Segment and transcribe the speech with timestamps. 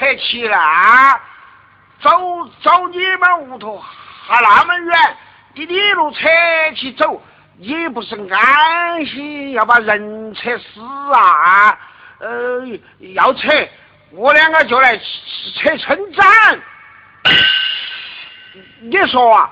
[0.00, 1.20] 扯起了！
[2.00, 2.10] 走
[2.62, 3.78] 走你们屋头
[4.26, 5.16] 还那么远，
[5.52, 6.26] 你一路扯
[6.74, 7.22] 起走，
[7.58, 10.80] 你不是安心要把人扯死
[11.12, 11.78] 啊？
[12.18, 12.62] 呃，
[13.12, 13.48] 要扯，
[14.12, 16.24] 我两个就来扯村长。
[18.80, 19.50] 你说啊，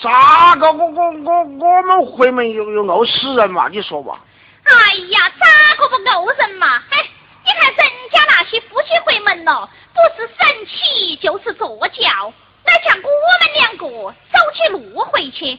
[0.00, 3.68] 咋个我我我我们回门又又怄死人嘛？
[3.68, 4.18] 你说吧。
[4.64, 4.72] 哎
[5.10, 6.82] 呀，咋个不怄人嘛？
[6.88, 7.06] 哎，
[7.44, 12.32] 你看人家那些夫妻回门了，不是神骑就是坐轿，
[12.64, 13.08] 哪像我
[13.40, 13.86] 们两个
[14.32, 15.58] 走起路回去？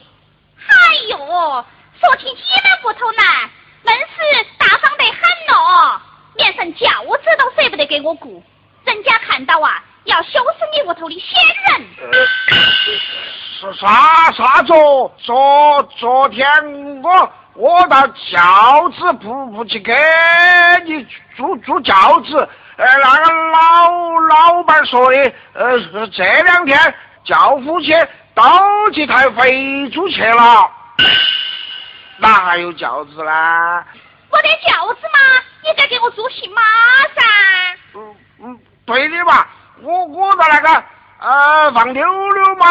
[0.66, 3.50] 哎呦，说起你们屋头来，
[3.84, 6.00] 硬是大方得很咯，
[6.34, 8.42] 连声轿子都舍不得给我雇，
[8.84, 11.28] 人家看到啊，要羞死你屋头的仙
[11.68, 11.86] 人。
[13.58, 14.72] 是啥啥子？
[15.18, 16.46] 昨昨天
[17.02, 19.94] 我我到轿子铺铺去给
[20.84, 21.06] 你
[21.36, 22.36] 租租轿子，
[22.76, 26.78] 呃，那个老老板说的，呃，这两天
[27.24, 27.92] 轿夫去
[28.34, 28.42] 都
[28.92, 30.70] 去抬肥猪去了，
[32.18, 33.84] 哪还有轿子呢？
[34.30, 35.18] 我的轿子嘛，
[35.64, 36.60] 你该给我租匹马
[37.14, 37.22] 噻。
[37.94, 39.46] 嗯嗯，对的嘛，
[39.80, 40.84] 我我到那个
[41.20, 42.66] 呃放溜溜马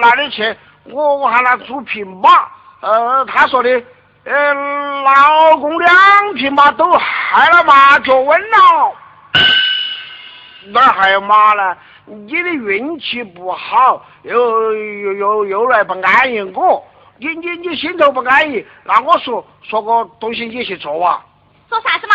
[0.00, 2.48] 那里去，我我喊他租匹马，
[2.80, 3.82] 呃，他说的，
[4.24, 4.54] 呃，
[5.02, 5.90] 老公两
[6.34, 8.94] 匹马都害了马脚瘟了，
[10.72, 11.76] 哪儿还有马呢？
[12.06, 16.82] 你的运气不好，又又又又来不安逸我，
[17.18, 21.20] 你你你心头不安逸，那我说说个东西你去做啊，
[21.68, 22.14] 做啥子嘛？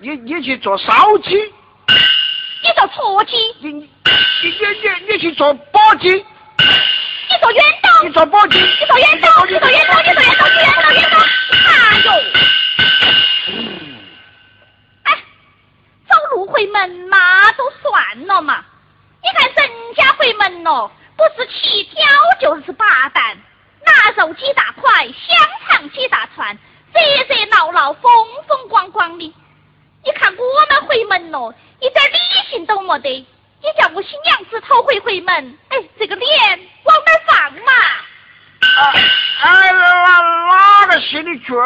[0.00, 1.54] 你你去做烧鸡。
[2.62, 3.88] 你做错鸡，你你
[4.42, 6.22] 你你你去做簸箕，
[7.40, 11.18] 你做远斗，你做簸箕，你做远道，你做远道，你做远道，你远斗，远斗。
[11.64, 12.12] 哎呦！
[15.04, 15.08] 哎，
[16.06, 18.62] 走路回门嘛都算了嘛，
[19.22, 21.96] 你看人家回门咯，不是七挑
[22.42, 23.38] 就是八担，
[23.86, 26.58] 腊肉几大块，香肠几大串，
[26.92, 28.12] 热热闹闹，风
[28.46, 29.34] 风光光的。
[30.04, 32.18] 你看我们回门咯，一点礼
[32.50, 33.26] 性都没得。
[33.62, 36.28] 你叫我新娘子头回回门，哎，这个脸
[36.84, 37.72] 往哪儿放嘛？
[38.62, 38.92] 啊
[39.42, 41.56] 哎，哪哪个心里卷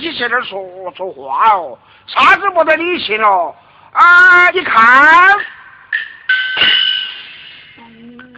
[0.00, 0.60] 起在那说
[0.96, 1.78] 说话哦？
[2.06, 3.54] 啥子没得理性哦？
[3.92, 5.38] 啊，你看，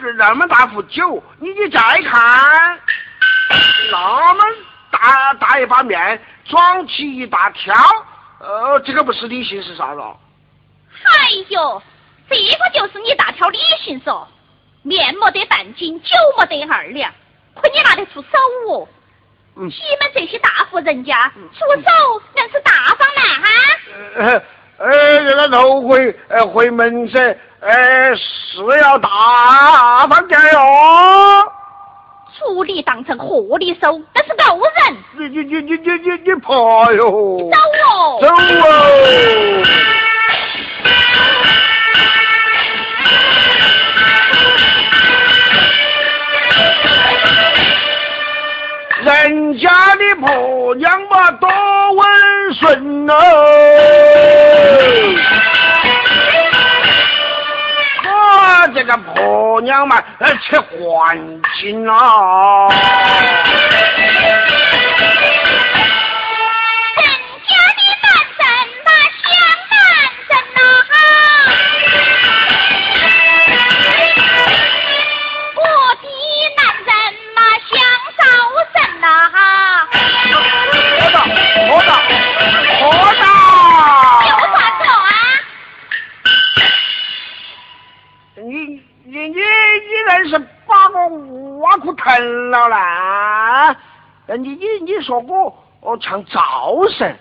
[0.00, 2.80] 这那么大壶酒，你你再看，
[3.90, 4.44] 那么
[4.90, 7.74] 大大一把面，装起一大挑，
[8.40, 10.00] 呃，这个不是理性是啥子？
[10.00, 11.82] 哎呦，
[12.30, 14.24] 这个就是你大条理性嗦，
[14.82, 17.12] 面没得半斤，酒没得二两，
[17.60, 18.28] 可你拿得出手
[18.68, 18.88] 哦。
[19.56, 23.48] 嗯你们这些大户人家出手硬是大方呢哈？
[24.16, 24.42] 呃
[24.78, 31.52] 呃，这个头回呃回门噻，呃是要大方点儿哟。
[32.38, 34.96] 处理当成货力收，那是勾人。
[35.18, 36.52] 你你你你你你你怕
[36.92, 37.50] 哟？
[37.50, 37.58] 走
[37.90, 38.18] 哦！
[38.22, 39.62] 走哦！
[49.10, 51.48] 人家的婆娘嘛多
[51.94, 53.14] 温顺哦，
[58.04, 60.00] 我这个婆娘嘛，
[60.42, 61.18] 吃环
[61.60, 62.68] 境啊。
[94.26, 96.40] 呃，你你你说我哦像灶
[96.90, 97.18] 神，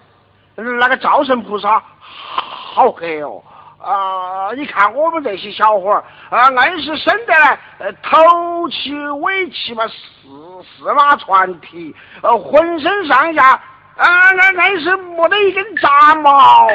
[0.56, 3.42] 那个灶神菩萨好黑哦。
[3.82, 4.52] 啊！
[4.58, 10.28] 你看我们这些小伙儿啊，硬是生得来，呃，头齐尾齐嘛，四
[10.64, 13.52] 四马传蹄，呃，浑身上下
[13.96, 16.68] 啊，那硬是没得一根杂毛。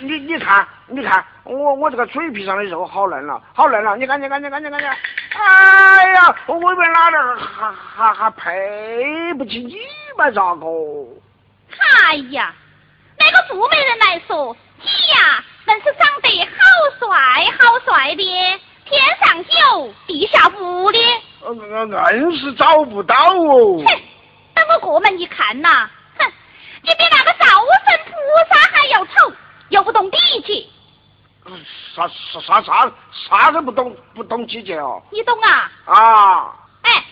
[0.00, 3.96] 你你看，你看，我我这个嘴皮上的肉好嫩了，好嫩了！
[3.96, 4.88] 你赶紧赶紧赶紧赶紧！
[5.36, 9.76] 哎呀，我外边哪点还还还配不起你
[10.16, 10.30] 嘛？
[10.30, 10.66] 咋个？
[12.06, 12.54] 哎呀，
[13.18, 14.56] 那个杜美人来说。
[14.80, 16.54] 你呀，真是长得好
[16.98, 17.08] 帅
[17.58, 20.98] 好帅的，天上有，地下无的。
[22.12, 23.82] 硬是找不到哦。
[23.86, 24.00] 哼，
[24.54, 25.88] 等我过门一看呐，
[26.18, 26.32] 哼，
[26.82, 27.46] 你比那个灶
[27.88, 28.12] 神菩
[28.54, 29.32] 萨还要丑，
[29.70, 30.66] 又不懂礼节。
[31.94, 32.92] 啥啥啥啥
[33.28, 35.02] 啥都不懂，不懂季节哦。
[35.10, 35.70] 你懂啊？
[35.84, 36.54] 啊。
[36.82, 37.04] 哎，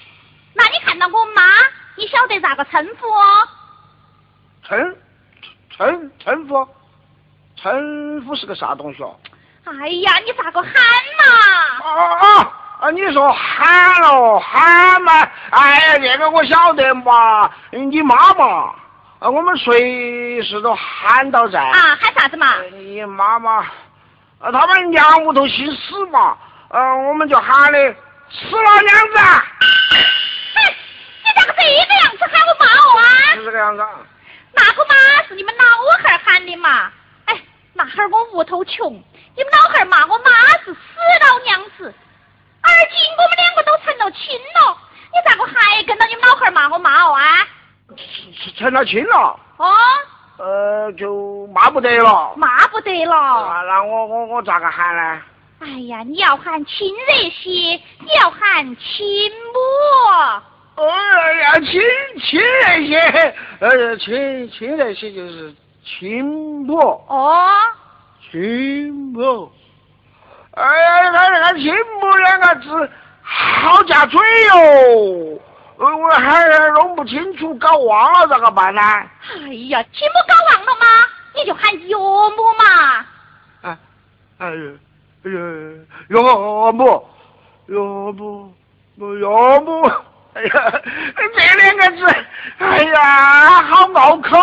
[0.55, 1.43] 那你看到我妈，
[1.97, 3.49] 你晓得咋个称呼哦？
[4.67, 4.97] 称
[5.77, 6.67] 称称呼。
[7.55, 9.15] 称呼是个啥东西哦？
[9.67, 11.85] 哎呀，你咋个喊嘛？
[11.85, 12.91] 啊啊啊！
[12.91, 15.13] 你说喊喽喊嘛？
[15.51, 18.45] 哎呀，这个我晓得嘛，你妈妈，
[19.21, 21.61] 啊，我们随时都喊到在。
[21.61, 22.61] 啊，喊啥子嘛？
[22.73, 23.65] 你妈妈，
[24.43, 26.37] 啊，他们娘屋头姓死嘛，
[26.69, 27.79] 呃，我们就喊的
[28.29, 29.19] 死老娘子。
[30.57, 30.77] 哎，
[31.25, 33.05] 你咋个这个样子喊我妈哦啊？
[33.37, 33.87] 是这个样子。
[34.53, 34.95] 那个妈
[35.29, 35.65] 是你们老
[36.03, 36.91] 汉喊的嘛？
[37.27, 37.41] 哎
[37.73, 38.93] 那会儿我屋头穷，
[39.37, 40.31] 你们老汉儿骂我妈
[40.65, 40.81] 是死
[41.21, 41.95] 老娘子，
[42.63, 44.77] 而今我们两个都成了亲了，
[45.13, 47.47] 你咋个还跟着你们老汉儿骂我妈哦啊？
[48.59, 49.39] 成了亲了？
[49.59, 49.73] 哦。
[50.43, 52.35] 呃，就骂不得了。
[52.37, 53.17] 骂不得了。
[53.17, 55.23] 啊，那我我我咋个喊呢？
[55.61, 57.51] 哎呀，你要喊亲热些，
[58.01, 59.59] 你要喊亲母。
[60.75, 61.81] 哎呀，亲
[62.21, 65.55] 亲热些，呃，亲亲热些就是。
[65.85, 66.79] 亲母
[67.09, 67.45] 哦，
[68.31, 69.51] 亲母，
[70.53, 72.91] 哎呀，他那个亲母两个字
[73.21, 75.41] 好夹嘴哟，
[75.79, 78.81] 我还弄不清楚，搞忘了咋个办呢？
[78.83, 80.87] 哎呀，亲母搞忘了吗？
[81.35, 83.07] 你就喊岳母嘛。
[83.63, 83.79] 哎，
[84.39, 84.55] 哎呀，
[85.23, 85.33] 岳
[86.09, 86.21] 岳
[86.73, 87.09] 母，
[87.67, 88.55] 岳母，
[88.97, 89.27] 岳
[89.61, 89.91] 母。
[90.35, 90.51] 哎呀，
[91.15, 92.17] 这两个字，
[92.59, 94.39] 哎呀，好拗口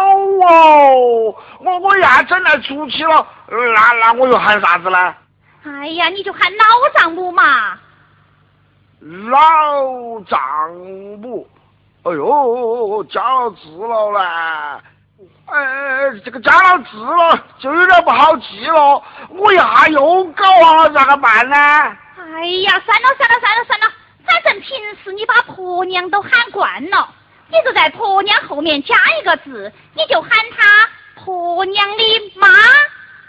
[0.47, 1.35] 哦！
[1.59, 5.15] 我我要整来出去了，那那我又喊啥子呢？
[5.65, 6.65] 哎呀，你就喊老
[6.95, 7.79] 丈母嘛。
[9.01, 10.39] 老丈
[11.21, 11.47] 母，
[12.03, 14.19] 哎呦，加了字了嘞！
[15.45, 19.01] 哎，这个加了字了，就有点不好记了。
[19.29, 21.55] 我一下又搞忘了，咋个办呢？
[21.55, 23.87] 哎呀，算了算了算了算了。
[24.25, 27.07] 反正平时你把婆娘都喊惯了，
[27.47, 30.89] 你就在婆娘后面加一个字，你就喊她
[31.23, 32.47] 婆娘的妈，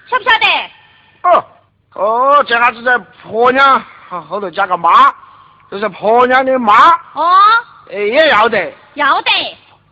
[0.09, 0.47] 晓不晓得？
[1.23, 1.45] 哦
[1.95, 5.15] 哦，这下子在婆娘后头加个妈，
[5.71, 6.89] 就是婆娘的妈。
[7.15, 7.31] 哦。
[7.91, 8.73] 哎，也要得。
[8.95, 9.31] 要得。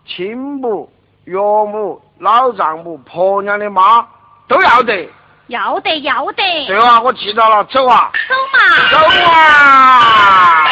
[0.06, 0.90] 亲母、
[1.24, 4.06] 岳母、老丈母、婆娘的妈
[4.48, 5.08] 都要得。
[5.48, 6.66] 要得，要得。
[6.66, 8.10] 对啊，我记到了，走啊。
[8.28, 8.58] 走嘛。
[8.90, 8.98] 走
[9.30, 10.64] 啊。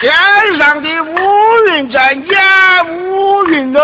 [0.00, 0.12] 天
[0.58, 1.14] 上的乌
[1.68, 3.80] 云在演乌云哦，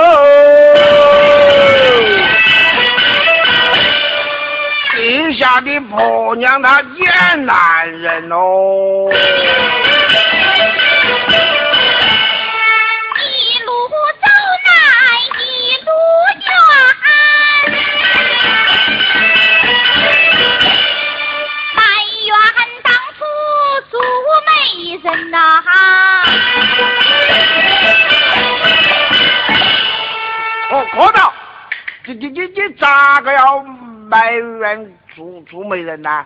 [5.36, 9.10] 下的婆娘她见男人哦。
[25.06, 26.24] 人呐哈！
[30.70, 31.32] 哦，哥道，
[32.06, 33.64] 你你你你咋个要
[34.08, 36.24] 埋怨做做媒人呐？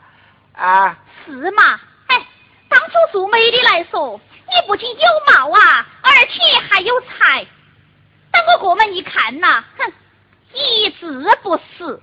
[0.55, 0.97] 啊？
[1.27, 1.81] 是嘛？
[2.09, 2.21] 哎，
[2.69, 7.45] 当初做媒的来说，你不仅有貌啊，而且还有才。
[8.33, 9.93] 等我过门一看呐，哼，
[10.53, 12.01] 一字不识。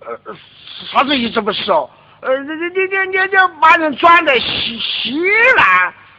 [0.00, 0.18] 呃，
[0.92, 1.88] 啥子一字不识哦？
[2.22, 5.18] 呃，你你你你你把人转的稀稀
[5.56, 5.66] 烂，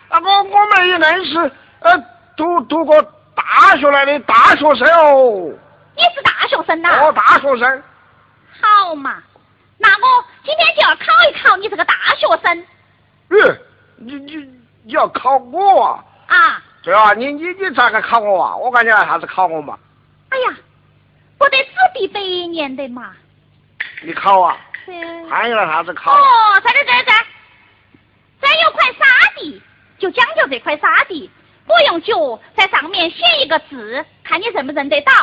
[0.09, 1.37] 啊，我我们也认识
[1.79, 1.91] 呃
[2.35, 3.01] 读读过
[3.35, 5.51] 大学来的大学生哦。
[5.95, 6.89] 你是大学生呐？
[7.07, 7.83] 哦，大学生。
[8.61, 9.21] 好嘛，
[9.77, 12.65] 那我今天就要考一考你这个大学生。
[13.29, 13.59] 嗯，
[13.97, 14.35] 你你
[14.83, 16.05] 你要考我啊？
[16.27, 16.63] 啊。
[16.83, 18.55] 对啊，你你你咋个考我啊？
[18.55, 19.77] 我感觉啥子考我嘛？
[20.29, 20.55] 哎呀，
[21.37, 23.13] 不得纸币百年的嘛。
[24.01, 24.57] 你考啊？
[25.29, 26.11] 还有了啥子考？
[26.11, 27.11] 哦，在这在这，
[28.41, 29.61] 这有块沙地，
[29.99, 31.29] 就讲究这块沙地，
[31.67, 35.13] 我用脚在上面写一个字，看你认不认得到。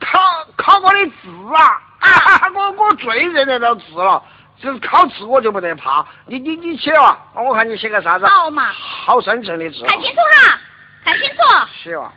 [0.00, 0.18] 考
[0.56, 1.82] 考我的字啊！
[2.40, 4.22] 啊，我我最认得到字了，
[4.60, 6.06] 就是考字我就不得怕。
[6.26, 8.26] 你你你写哇，我看你写个啥子？
[8.26, 8.72] 好嘛。
[8.72, 9.84] 好深沉的字。
[9.86, 10.58] 看清楚哈，
[11.04, 11.36] 看清楚。
[11.82, 12.12] 写哇。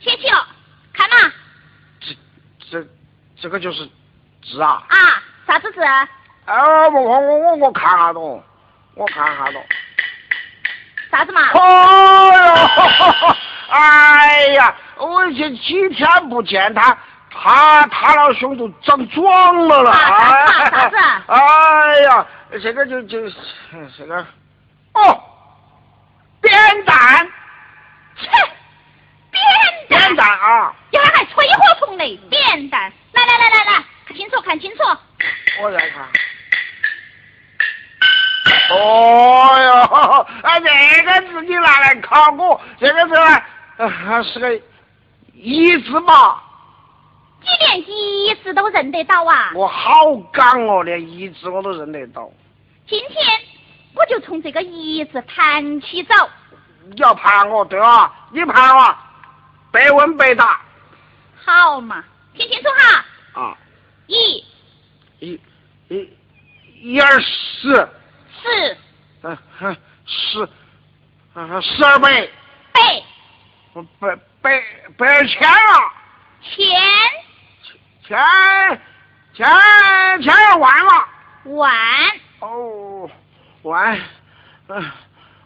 [0.00, 0.38] 写起哦，
[0.92, 1.16] 看嘛。
[2.00, 2.14] 这
[2.70, 2.86] 这
[3.42, 3.88] 这个就是
[4.42, 4.82] 字啊。
[4.88, 4.96] 啊，
[5.46, 5.80] 啥子字？
[6.46, 8.42] 哦，我我我我看下懂，
[8.94, 9.62] 我看下懂。
[11.10, 11.40] 啥子嘛？
[11.52, 13.36] 哦哟！
[13.70, 16.96] 哎呀， 我这几天不见他，
[17.30, 19.92] 他他老兄都长壮了了。
[19.92, 20.96] 啥子？
[21.26, 22.26] 哎呀，
[22.62, 23.20] 这个就就
[23.96, 24.26] 这个，
[24.94, 25.22] 哦，
[26.40, 26.52] 扁
[26.84, 26.96] 担。
[28.16, 28.28] 切，
[29.30, 29.40] 扁
[29.88, 29.98] 担。
[30.00, 30.74] 扁担啊！
[30.90, 32.92] 一会儿还吹火虫嘞，扁担。
[33.12, 34.82] 来来来来来，看清楚看清楚。
[35.62, 36.08] 我再看。
[38.70, 44.60] 哦哟，啊，这个字你拿来考我，这个字啊是个
[45.40, 46.40] 一字嘛。
[47.40, 49.52] 你连一字都认得到啊？
[49.54, 52.30] 我好刚哦，连一字我都认得到。
[52.88, 53.24] 今天
[53.94, 56.14] 我就从这个一字谈起走。
[56.90, 58.12] 你要盘我，对吧？
[58.32, 58.96] 你盘我，
[59.70, 60.60] 百问百答。
[61.44, 62.04] 好嘛，
[62.34, 63.40] 听清楚哈。
[63.40, 63.56] 啊。
[64.06, 64.44] 一。
[65.20, 65.40] 一，
[65.88, 66.10] 一，
[66.82, 67.88] 一二十。
[68.40, 68.76] 四，
[69.22, 69.76] 嗯哼，
[70.06, 70.48] 十，
[71.34, 72.28] 嗯十二百，
[72.72, 73.02] 百，
[73.98, 74.62] 百百
[74.96, 75.92] 百二千啊，
[76.42, 76.66] 千，
[78.06, 78.16] 千，
[79.34, 79.46] 千
[80.22, 81.08] 千二万了，
[81.44, 81.70] 万，
[82.40, 83.10] 哦，
[83.62, 84.00] 万，
[84.68, 84.90] 嗯，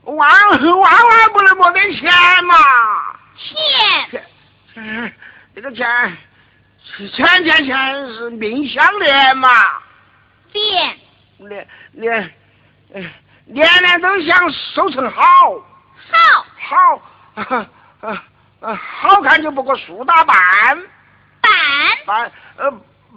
[0.05, 2.11] 万万万不能没得钱
[2.45, 2.57] 嘛，
[3.37, 4.25] 钱，
[4.75, 5.13] 嗯，
[5.55, 6.17] 这个钱，
[7.15, 9.49] 钱钱钱是命相连嘛，
[10.53, 10.99] 连，
[11.39, 12.35] 连连。
[13.45, 15.21] 年年都想收成好，
[16.61, 17.03] 好，
[17.35, 18.15] 好，
[18.63, 20.37] 呃，好看就不过树打扮，
[21.41, 21.53] 扮，
[22.07, 22.71] 扮，呃，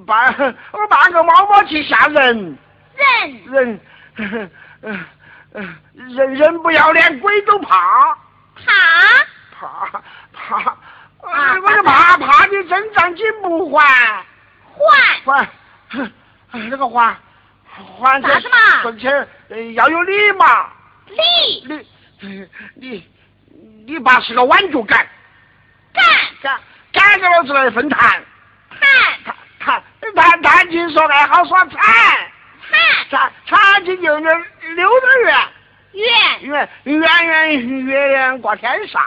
[0.06, 0.34] 扮，
[0.74, 2.58] 我扮个猫猫去吓人，
[2.96, 3.80] 人，
[4.18, 5.06] 人，嗯，
[5.94, 8.18] 人人不要脸，鬼都怕，
[8.66, 10.02] 怕，
[10.34, 10.78] 怕，怕，
[11.22, 14.26] 我就怕怕你真账金不还，
[15.24, 15.48] 还，
[16.50, 17.16] 还，那个还。
[18.00, 18.58] 还啥子嘛？
[18.84, 19.28] 存钱
[19.74, 20.70] 要有礼嘛。
[21.08, 21.86] 礼。
[22.22, 22.40] 礼。
[22.76, 23.06] 你
[23.86, 25.06] 你爸是个碗脚杆。
[25.96, 26.06] 杆。
[26.42, 26.60] 杆。
[26.94, 28.00] 杆着老子来分摊。
[28.70, 29.34] 摊。
[29.60, 31.72] 摊摊摊摊金说爱好耍铲。
[32.70, 32.80] 铲。
[33.10, 34.30] 铲铲金就那
[34.76, 35.36] 六个圆。
[35.94, 36.42] 圆。
[36.42, 39.02] 圆圆圆月亮挂天上。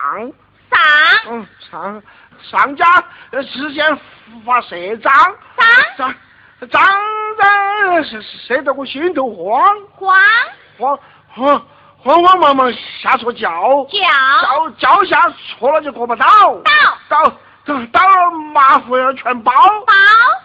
[0.70, 0.80] 上。
[1.30, 2.02] 嗯上
[2.50, 2.84] 上家
[3.32, 3.98] 实现
[4.44, 5.12] 发社长。
[5.96, 6.14] 上。
[6.66, 10.18] 张张射射得我心头慌慌
[10.76, 11.66] 慌慌
[11.98, 13.50] 慌慌忙忙下错轿
[13.90, 16.26] 轿轿下错了就过不到。
[17.08, 17.24] 到。
[17.24, 17.30] 到
[17.66, 19.52] 到到了马虎要全包。
[19.86, 19.94] 包。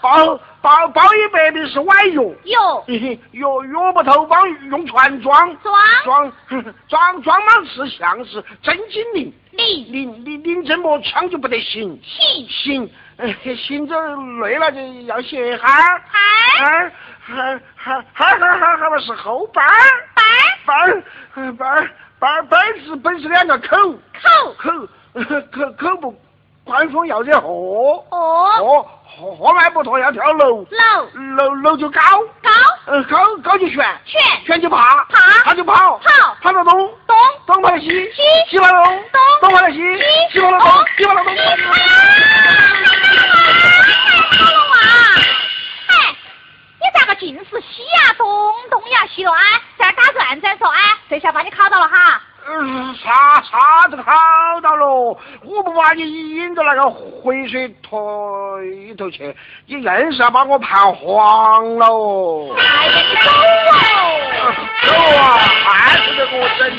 [0.02, 2.84] 包包包一百的是歪药药
[3.32, 5.58] 药药不透光用船装。
[6.04, 6.32] 装。
[6.50, 12.90] 装装装满是像是真金灵灵灵灵灵这么枪就不得行行行。
[13.56, 13.96] 行着
[14.42, 15.70] 累了就要歇哈
[16.64, 16.92] 儿，
[17.26, 19.72] 哈儿，哈儿，哈儿，哈，哈，哈，哈是后班儿，
[20.66, 21.04] 班儿，
[21.36, 21.90] 班儿，班儿，
[22.20, 24.70] 班儿，班是本是两个口，口，口，
[25.52, 26.14] 口，口不
[26.66, 30.66] 官方要惹祸，哦，祸，祸来不脱要跳楼，楼，
[31.38, 32.02] 楼，楼就高，
[32.42, 32.50] 高，
[32.88, 36.74] 嗯，高，高就悬，悬，悬就爬，爬，爬就跑，跑，跑到东，
[37.08, 39.78] 东，东跑到西，西，西跑到东，东，东跑到西，
[40.32, 40.40] 西。
[40.42, 41.06] 跑到东，西。
[41.06, 41.34] 跑到东。
[47.20, 48.28] 尽是西呀东，
[48.70, 49.40] 东呀西了啊！
[49.78, 50.76] 在打转转说啊，
[51.10, 52.22] 这下把你考到了哈。
[52.46, 54.12] 嗯，啥啥都考
[54.62, 54.86] 到了，
[55.44, 56.02] 我不把你
[56.36, 59.34] 引到那个回水坨里头去，
[59.68, 62.54] 你硬是要把我盘黄了哦。
[62.58, 63.32] 哎呀，你走
[63.72, 64.54] 哦！
[64.84, 66.70] 走啊，还是得给我整。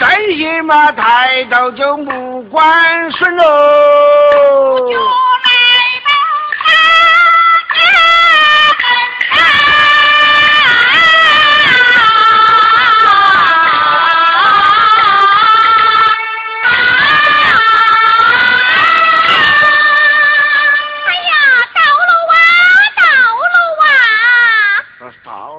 [0.00, 2.64] 真心嘛，抬头就目光
[3.12, 3.44] 顺喽。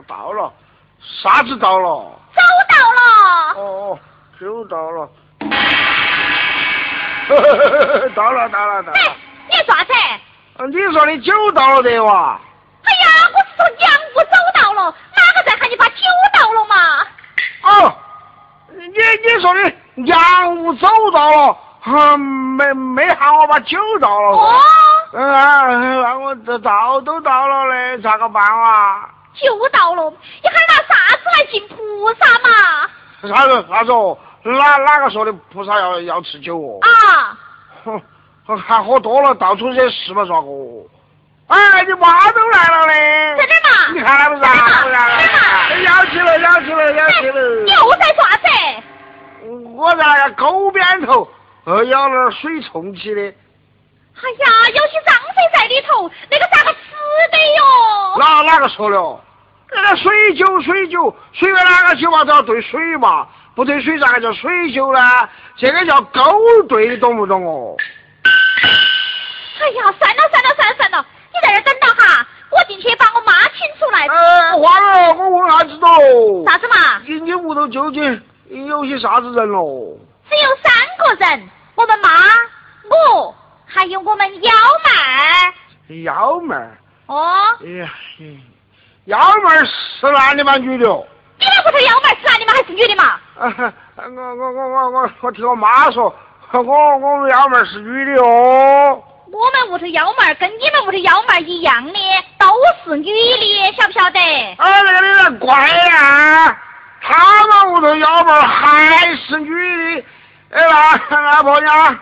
[0.07, 0.53] 到了，
[1.01, 1.87] 啥子到了？
[2.35, 3.01] 走到了。
[3.55, 3.99] 哦哦。
[4.39, 5.09] 走到了。
[8.15, 8.93] 到了到了到了。
[8.93, 9.15] 哎，
[9.49, 9.93] 你啥子？
[10.67, 12.39] 你说的酒到了得哇？
[12.83, 16.03] 哎呀，我是说洋务走到了，哪个在喊你把酒
[16.33, 16.75] 倒了嘛？
[17.63, 17.97] 哦，
[18.69, 19.73] 你你说的
[20.05, 24.37] 洋务走到了，哼，没没喊我把酒倒了。
[24.37, 24.61] 哦。
[25.13, 29.09] 嗯啊，那我这倒都倒了嘞，咋个办啊？
[29.33, 30.13] 酒到了，
[30.43, 32.49] 你还拿啥子来敬菩萨嘛？
[33.23, 34.17] 啥子啥子哦？
[34.51, 36.79] 哪哪个说的菩萨要要吃酒哦？
[36.81, 37.37] 啊！
[37.83, 38.01] 哼，
[38.59, 40.47] 还喝多了，到处惹事嘛，咋个？
[41.47, 43.35] 哎，你妈都来了嘞！
[43.37, 43.93] 在这嘛？
[43.93, 44.41] 你看那不是？
[44.41, 44.57] 在这
[45.33, 45.39] 嘛？
[45.83, 47.39] 要起了，要起了，要起了！
[47.65, 48.47] 又在啥子？
[49.75, 51.27] 我在那个沟边头，
[51.65, 53.21] 呃，舀了水冲起的。
[53.21, 56.79] 哎呀，有些脏水在里头，那个咋个吃
[57.31, 58.19] 的哟？
[58.19, 58.97] 哪哪个说的？
[59.71, 64.99] 那个水酒，水酒，水跟哪个酒嘛都要兑水嘛，不对水咋个叫水酒呢？
[65.57, 66.21] 这个叫勾
[66.67, 67.77] 兑，你懂不懂哦？
[69.61, 74.05] 哎呀，算了算了算了算了，你在这等到哈，我进去把我妈请出来。
[74.07, 76.45] 呃，话了，我问啥子喽？
[76.45, 76.99] 啥子嘛？
[77.07, 79.97] 你你屋头究竟有些啥子人喽？
[80.29, 82.09] 只有三个人，我们妈，
[82.89, 83.33] 我，
[83.65, 84.51] 还有我们幺
[84.83, 86.03] 妹儿。
[86.03, 86.77] 幺妹儿。
[87.05, 87.57] 哦。
[87.63, 87.89] 哎呀，
[89.05, 90.57] 幺妹儿是男的吗？
[90.57, 91.07] 女的？
[91.79, 92.53] 你那屋头幺妹儿是男的吗？
[92.53, 93.19] 还是女的嘛？
[93.97, 96.13] 我我我我我我听我妈说，
[96.51, 99.03] 我我们幺妹儿是女的哦。
[99.31, 101.99] 我们屋头幺妹儿跟你们屋头幺妹儿一样的，
[102.39, 102.47] 都
[102.83, 104.19] 是女的，晓不晓得？
[104.19, 106.57] 哎，那个那个乖呀，
[107.01, 110.05] 他们屋头幺妹儿还是女的，
[110.51, 110.63] 哎
[111.09, 111.99] 那那婆娘，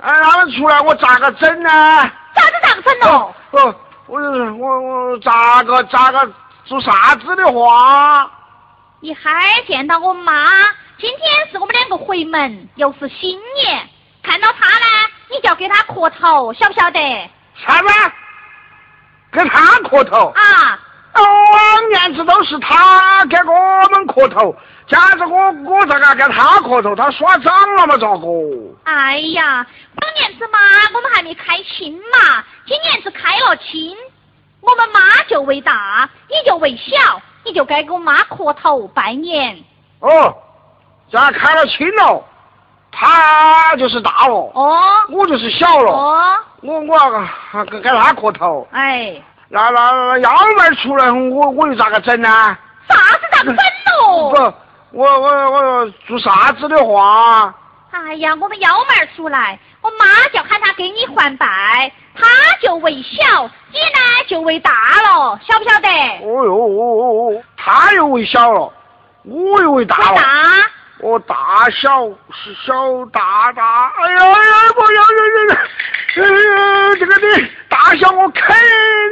[0.00, 1.70] 哎他们出来我咋个整呢？
[2.34, 3.32] 咋子咋个整喽？
[3.52, 3.74] 我
[4.06, 4.20] 我
[4.58, 6.28] 我我咋个咋个
[6.64, 8.28] 做啥子的话？
[9.04, 9.38] 一会儿
[9.68, 10.46] 见到我妈，
[10.98, 13.86] 今天是我们两个回门，又是新年，
[14.22, 14.86] 看到她呢，
[15.28, 17.30] 你就要给她磕头，晓不晓得？
[17.54, 17.88] 啥子？
[19.30, 20.32] 给她磕头？
[20.34, 20.80] 啊！
[21.16, 24.56] 往年子都是她给我们磕头，
[24.88, 26.96] 今子我我咋个给她磕头？
[26.96, 27.98] 她耍脏了嘛？
[27.98, 28.26] 咋个？
[28.84, 29.66] 哎呀，
[30.00, 30.58] 往年子嘛，
[30.94, 33.94] 我们还没开亲嘛，今年子开了亲，
[34.62, 37.20] 我们妈就为大，你就为小。
[37.44, 39.56] 你就该给我妈磕头拜年。
[40.00, 40.34] 哦，
[41.12, 42.22] 咱开了亲了，
[42.90, 44.34] 他就是大了。
[44.54, 44.78] 哦。
[45.10, 45.92] 我就是小了。
[45.92, 46.34] 哦。
[46.62, 48.66] 我我给给他磕头。
[48.72, 49.14] 哎。
[49.48, 52.28] 那那那幺妹出来，我我又咋个整呢？
[52.88, 54.30] 啥子咋个整喽？
[54.30, 54.54] 不，
[54.98, 57.54] 我我我做啥子的话？
[57.90, 62.26] 哎呀，我们幺妹出来，我妈就喊他给你还拜，他
[62.62, 65.88] 就为小，你呢就为大了，晓不晓得？
[66.22, 68.72] 哦哟哦哦哦，他又为小了，
[69.24, 70.16] 我又为大了。
[70.16, 70.24] 大。
[71.00, 71.34] 我大
[71.82, 72.72] 小是小
[73.12, 74.34] 大大，哎呀哎呀，
[74.74, 75.18] 我要要
[75.50, 75.54] 要，
[76.16, 77.26] 呃，这个的
[77.68, 78.56] 大小我肯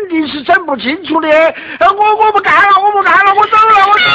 [0.09, 1.29] 定是整不清楚的，
[1.81, 4.09] 我我不干了，我不干了，我走了，我走了。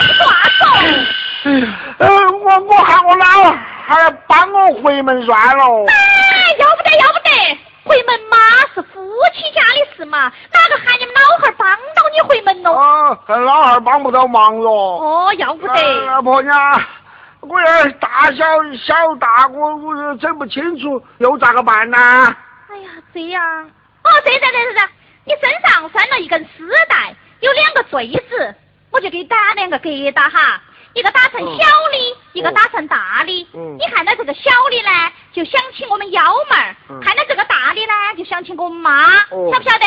[0.00, 0.26] 你挂
[0.58, 0.66] 走。
[1.98, 3.24] 呃，我我喊我老
[3.86, 5.64] 还要帮我回门算了。
[5.86, 8.36] 哎，要不得要不得，回门嘛
[8.74, 8.98] 是夫
[9.34, 12.72] 妻家的事嘛，哪个喊你们老汉儿帮到你回门喽？
[12.72, 14.70] 哦，老汉儿帮不到忙喽。
[14.70, 16.06] 哦，要不得。
[16.06, 16.82] 老婆娘，
[17.40, 18.44] 我要大小
[18.86, 21.98] 小大，我我整不清楚，又咋个办呢？
[22.70, 23.42] 哎呀，这样。
[24.02, 24.82] 哦，对对对对对，
[25.24, 28.54] 你身上拴了一根丝带，有两个坠子，
[28.90, 30.58] 我就给你打两个疙瘩哈。
[30.94, 33.48] 一个打成小的，一个打成大的。
[33.52, 33.76] 嗯。
[33.78, 39.04] 你看到这个小的呢，就想起我们幺妹儿；看到这个大的呢，就想起我们妈。
[39.30, 39.50] 哦。
[39.52, 39.86] 晓不晓得？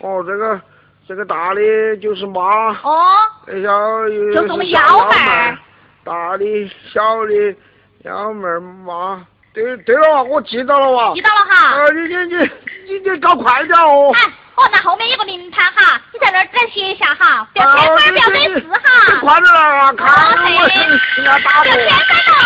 [0.00, 0.60] 哦，这个
[1.08, 2.68] 这个大的就是妈。
[2.82, 3.16] 哦。
[3.46, 5.58] 小就是我们幺妹儿。
[6.04, 6.44] 大的、
[6.92, 7.56] 小的，
[8.04, 9.26] 幺妹儿妈。
[9.54, 11.14] 对对了，我记到了哇。
[11.14, 11.76] 记到了哈。
[11.76, 12.50] 呃，你你你
[12.88, 14.12] 你你搞快点哦。
[14.14, 14.32] 哎。
[14.54, 18.78] 哦，那后面有个灵堂哈，你在那儿再写一下哈，不要添砖，不要惹事哈。
[19.20, 20.06] 快点啊，看
[20.54, 22.42] 我人家打不要添砖了。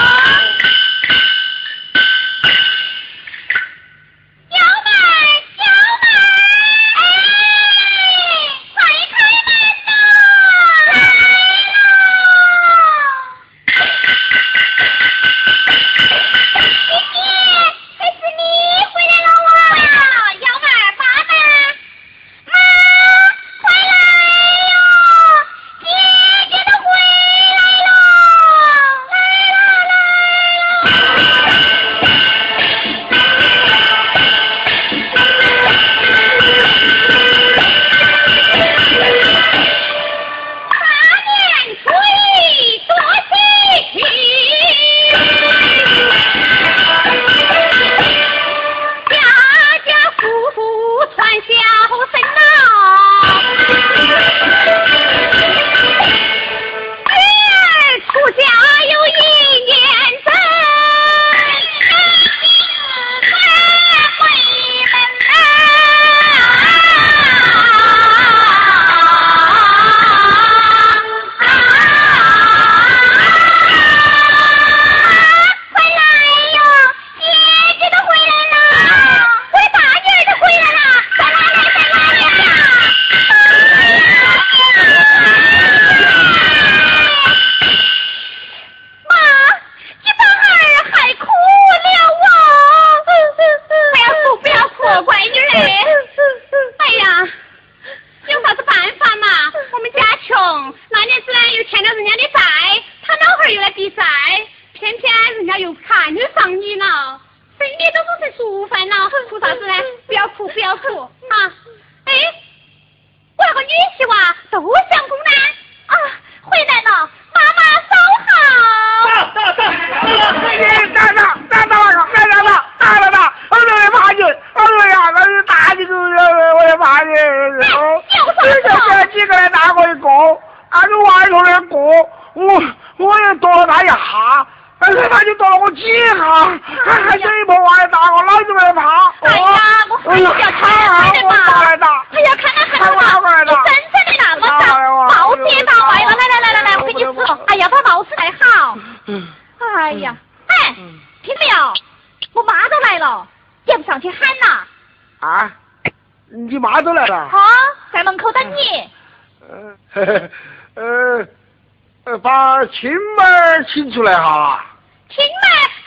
[164.07, 164.65] 来哈！
[165.09, 165.27] 亲妹，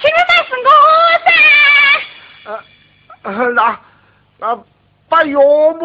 [0.01, 0.69] 亲妹是我
[1.23, 1.27] 噻。
[3.23, 3.79] 呃，那
[4.39, 4.43] 那
[5.07, 5.81] 把岳母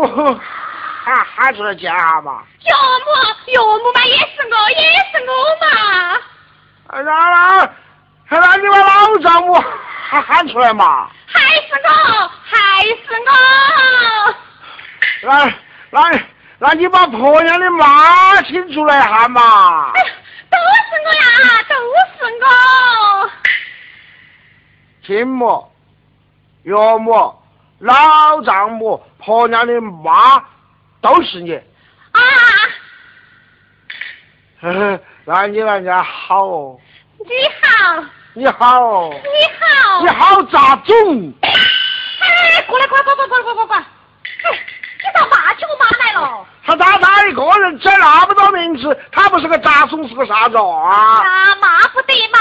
[1.04, 2.42] 喊喊出来见下嘛。
[2.64, 3.06] 岳母，
[3.46, 5.66] 岳母嘛也是我，也是我嘛。
[6.88, 7.70] 那那
[8.30, 9.54] 那你把老丈母
[10.08, 11.08] 喊喊出来嘛。
[11.26, 11.88] 还是我，
[12.44, 13.32] 还是我。
[15.22, 15.54] 那
[15.90, 16.20] 那
[16.58, 19.92] 那你把婆娘的妈请出来喊嘛。
[20.50, 20.62] 都是
[21.04, 21.20] 我呀，
[21.68, 21.74] 都
[22.16, 23.30] 是我。
[25.04, 25.68] 亲母、
[26.64, 27.34] 岳母、
[27.78, 30.42] 老丈母、婆娘的妈，
[31.02, 31.54] 都是你。
[32.12, 32.20] 啊。
[35.26, 36.80] 那你人家好哦。
[37.18, 37.26] 你
[37.60, 38.04] 好。
[38.32, 39.10] 你好哦。
[39.12, 39.28] 你
[39.60, 40.00] 好。
[40.02, 41.34] 你好杂种。
[41.42, 41.52] 哎，
[42.66, 43.80] 过来，过来，过来过来过来过来！
[43.80, 43.86] 哎。
[45.04, 46.46] 你咋骂起我妈来了？
[46.66, 51.20] 他他他一个人整那么多名字，他不是个杂种是个啥子啊？
[51.20, 52.38] 啊，骂不得，骂。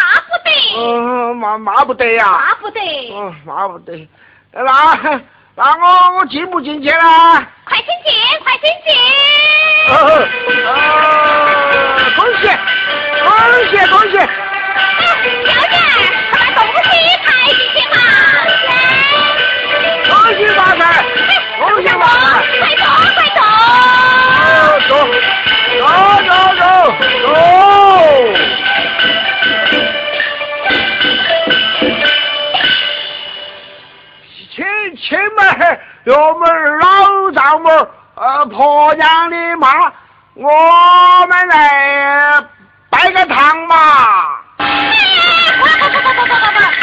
[0.76, 2.26] 嗯，骂骂不得呀。
[2.26, 2.80] 骂不得。
[3.14, 4.08] 嗯，骂不得。
[4.52, 4.64] 那
[5.56, 7.48] 那我我进不进去啦？
[7.66, 8.96] 快请进，快进进。
[9.90, 9.94] 呃，
[12.16, 12.44] 恭喜，
[13.24, 13.28] 恭
[13.70, 14.16] 喜，恭喜。
[15.46, 15.76] 小姐，
[16.32, 16.90] 快把东西
[17.24, 17.96] 抬进去嘛。
[20.10, 20.82] 恭喜发财，
[21.60, 22.22] 恭喜发财。
[22.60, 22.84] 快走，
[23.14, 23.40] 快走。
[24.88, 24.92] 走，
[25.80, 25.82] 走
[26.28, 26.64] 走走
[27.24, 27.26] 走。
[28.34, 28.53] 亲
[35.04, 37.70] 亲们，嘿，我们，老丈母，
[38.16, 39.92] 呃，婆娘的妈，
[40.34, 40.50] 我
[41.28, 42.42] 们来
[42.90, 43.76] 拜个堂嘛。
[44.58, 44.96] 哎，
[45.60, 46.34] 不不不不不不不，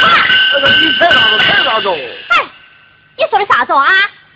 [0.04, 0.12] 啊，
[0.52, 1.96] 我说你扯啥子扯啥子哎？
[2.28, 2.44] 嗨，
[3.16, 3.78] 你说的啥子哦？
[3.78, 3.88] 啊，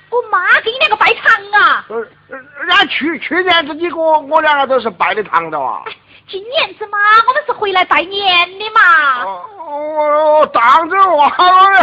[0.08, 1.84] 我妈给你两个拜堂啊。
[1.88, 1.96] 呃，
[2.28, 5.82] 人家去去年子你给我，我两个都是拜的堂的哎。
[6.26, 8.80] 今年子嘛，我们是回来拜年的嘛。
[9.24, 11.28] 哦，当着我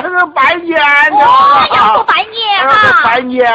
[0.01, 0.75] 是拜年
[1.12, 1.17] 的。
[1.25, 3.01] 哦，要说拜年哈。
[3.04, 3.45] 拜年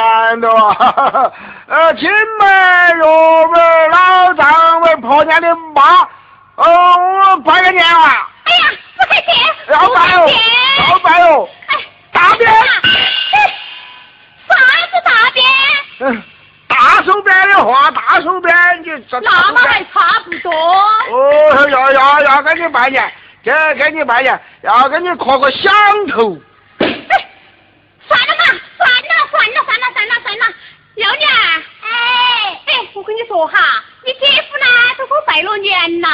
[0.40, 0.49] 的。
[1.66, 3.55] 呃，亲们、岳母、
[3.90, 5.83] 老丈们、婆娘的妈，
[6.55, 6.64] 哦，
[7.31, 8.29] 我拜个年啊。
[8.44, 9.27] 哎呀，不客气。
[9.72, 10.31] 要拜哦，
[10.88, 11.49] 要拜哦。
[11.66, 11.77] 哎，
[12.12, 12.49] 大便。
[14.49, 15.44] 啥子大便？
[15.99, 16.22] 嗯，
[16.79, 19.19] 大手边的话，大手边你这。
[19.21, 20.53] 那么还差不多。
[20.53, 23.12] 哦，要要要给你拜年，
[23.43, 25.73] 给给你拜年，要给你磕个响
[26.09, 26.37] 头。
[26.79, 26.87] 哎，
[28.07, 28.45] 算了嘛，
[28.77, 30.55] 算了算了算了算了算了，
[30.97, 31.31] 幺娘，
[31.83, 33.59] 哎哎，我跟你说哈，
[34.05, 34.67] 你姐夫呢
[34.99, 36.09] 都给我拜了年了，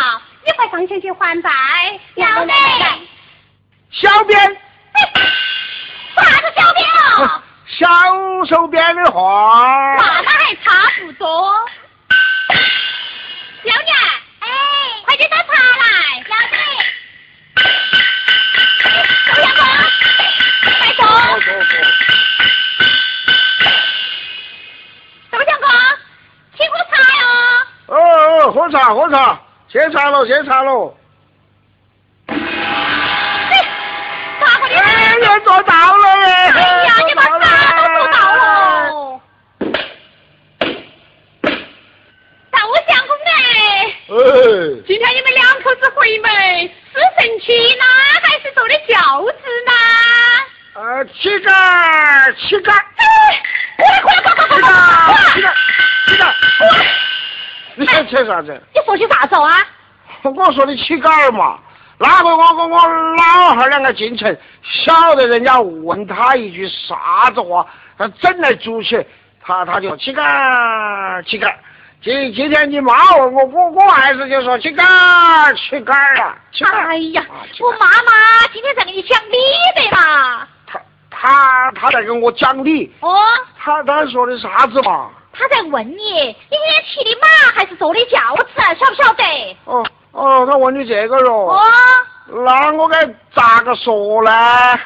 [0.46, 1.50] 你快上前去还债。
[2.14, 2.52] 要得。
[3.90, 4.38] 小编。
[6.14, 7.42] 啥子小编啊？
[7.66, 7.88] 小
[8.44, 9.96] 手边的话，
[10.52, 11.54] 还差不多。
[13.62, 13.96] 幺娘，
[14.40, 14.48] 哎，
[15.06, 15.86] 快点倒茶来，
[16.28, 16.56] 要得。
[19.32, 19.62] 周阳哥，
[20.78, 21.00] 快走。
[25.30, 25.66] 周强哥，
[26.58, 27.24] 请喝茶哟。
[27.86, 30.94] 哦哦，喝茶喝茶，谢茶了谢茶了。
[32.26, 32.36] 哎，
[34.38, 34.74] 咋个的？
[34.76, 36.26] 哎，又做到了耶！
[36.52, 36.91] 哎呀，
[44.84, 46.30] 今天你们两口子回门
[46.92, 47.84] 是神气呢，
[48.22, 49.72] 还是坐的轿子呢？
[50.74, 52.72] 呃，乞丐，乞丐。
[53.76, 54.68] 哎，过来过来快快快快！
[55.34, 55.52] 乞丐，
[56.06, 56.34] 乞丐，
[57.76, 58.60] 你想扯啥子？
[58.74, 59.64] 你说些啥子啊？
[60.24, 61.60] 我说的乞丐嘛，
[61.98, 64.36] 那个我跟我老汉两个进城，
[64.84, 67.64] 晓得人家问他一句啥子话，
[67.96, 69.06] 他整来煮起，
[69.44, 71.54] 他他就乞丐，乞丐。
[72.02, 74.84] 今今天你妈问我，我我还是就说去干
[75.54, 76.36] 去干啊！
[76.88, 77.24] 哎呀，
[77.60, 79.38] 我妈妈今天在给你讲理
[79.76, 80.48] 的嘛。
[80.66, 83.16] 他他他在跟我讲理，哦，
[83.56, 85.10] 他他说的啥子嘛？
[85.32, 89.56] 他在问你，你今天骑的马还是坐的轿子，晓不晓得？
[89.66, 91.50] 哦哦，他问你这个哟。
[91.50, 91.60] 哦，
[92.44, 94.30] 那我该咋个说呢？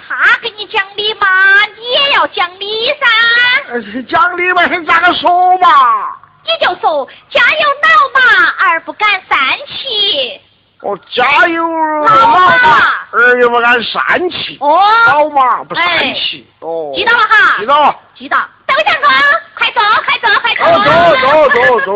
[0.06, 1.26] 他给你讲理嘛，
[1.78, 3.06] 你也要讲理噻。
[3.70, 6.14] 呃讲理嘛，你咋个说嘛？
[6.46, 8.20] 你就说家有老马
[8.70, 10.40] 而不敢三骑。
[10.82, 12.68] 哦，家有老老马马，
[13.10, 14.56] 儿又不敢善骑。
[14.60, 14.78] 哦，
[15.08, 16.46] 老马不善哎骑。
[16.60, 17.58] 哦，记到了哈。
[17.58, 17.96] 记到了。
[18.16, 18.38] 记到。
[18.66, 19.10] 窦相公，
[19.54, 20.64] 快走，快走，快走。
[20.64, 21.90] 哦，走走走走走。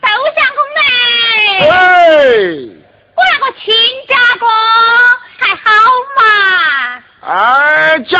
[0.00, 0.80] 窦 相公嘞，
[1.60, 1.70] 哎，
[3.14, 3.66] 我那个亲
[4.08, 4.48] 家公
[5.38, 5.66] 还好
[6.16, 6.20] 嘛？
[7.20, 8.18] 哎，家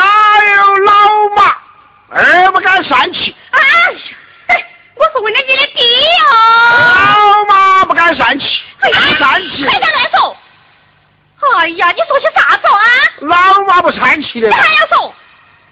[0.56, 0.56] 有
[2.18, 3.34] 儿不敢善骑。
[3.50, 3.58] 啊，
[4.48, 5.84] 哎我是为了你的爹
[6.26, 6.30] 哦。
[6.74, 8.46] 老妈不敢善骑，
[8.80, 9.64] 哎呀不善骑。
[9.64, 10.36] 快点乱说！
[11.60, 12.82] 哎呀，你说些啥子啊？
[13.20, 14.54] 老妈不善骑的你。
[14.54, 15.14] 还要说？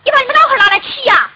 [0.04, 1.30] 你把你们老汉儿拿来骑呀？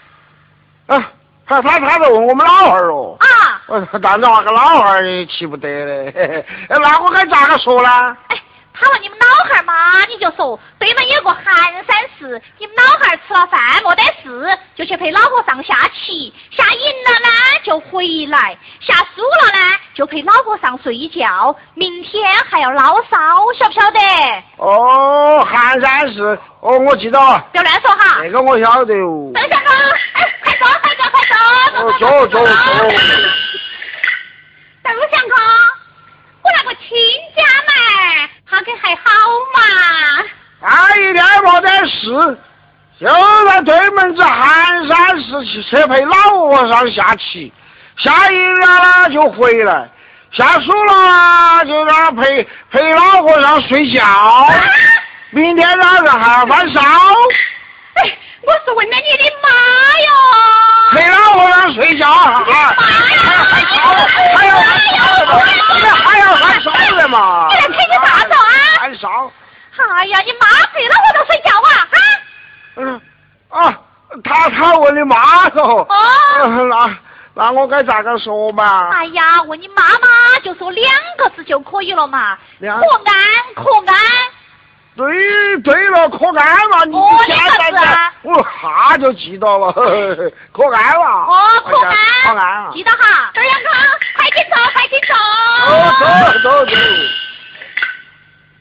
[0.87, 1.13] 啊，
[1.47, 3.17] 他他他在问我们老汉儿哦。
[3.19, 3.27] 啊？
[3.67, 8.17] 我，但是那个老汉儿也骑不得嘞， 那我该咋个说呢？
[8.29, 8.41] 哎，
[8.73, 17.29] 他问你们老汉儿嘛，你就说对门有个寒山寺，你们老汉儿吃了饭没得事，就去陪老和尚下棋，下赢了呢
[17.63, 23.19] 就回来，下输了呢就陪老和尚睡觉，明天还要捞烧，
[23.59, 24.01] 晓不晓得？
[24.57, 28.21] 哦，寒山寺，哦，我记得了，不要乱说哈。
[28.23, 29.31] 这个我晓得哦。
[29.35, 29.75] 邓相公，
[30.13, 31.35] 哎，快走，快走，快走，
[31.87, 32.53] 哦，走走走。
[34.83, 35.39] 邓相公，
[36.43, 36.89] 我那个亲
[37.37, 39.03] 家们，他可还好
[39.55, 39.61] 嘛？
[40.61, 42.39] 他一天没得事，
[43.01, 43.07] 就
[43.47, 46.15] 在对门子寒山寺去车陪老
[46.49, 47.53] 和尚下棋，
[47.97, 49.89] 下一了呢就回来，
[50.33, 54.03] 下输了呢就让他陪陪老和尚睡觉，
[55.31, 56.81] 明天早上还要翻烧。
[56.81, 59.49] 哎，我是问了你的妈
[60.01, 60.09] 哟！
[60.93, 62.45] 陪老和尚睡觉啊！
[64.37, 64.59] 还要还
[65.79, 67.49] 要还要还烧的嘛？
[67.51, 68.25] 你来陪个啥
[69.01, 69.13] 子啊？
[69.73, 69.93] 还烧？
[69.95, 71.71] 哎呀，你妈睡了我都睡觉啊？
[71.91, 71.97] 啊？
[72.77, 73.01] 嗯
[73.49, 73.79] 啊，
[74.25, 75.87] 他他问你妈喽？
[75.89, 75.89] 哦。
[76.69, 76.97] 那
[77.35, 78.91] 那我该咋个说嘛？
[78.91, 83.15] 哎呀，问你妈妈就说两个字就可以了嘛，两可安
[83.55, 83.97] 可安。
[84.97, 87.37] 对对了，可安嘛，你哦现
[87.73, 89.73] 在啊我哈就记到了，
[90.53, 91.07] 可安了。
[91.07, 92.71] 哦，可哎呀可安安，啊！
[92.75, 93.31] 记得哈。
[93.35, 93.69] 二阳哥，
[94.17, 95.15] 快点走，快点走。
[95.15, 95.71] 哦，
[96.43, 96.73] 走走走。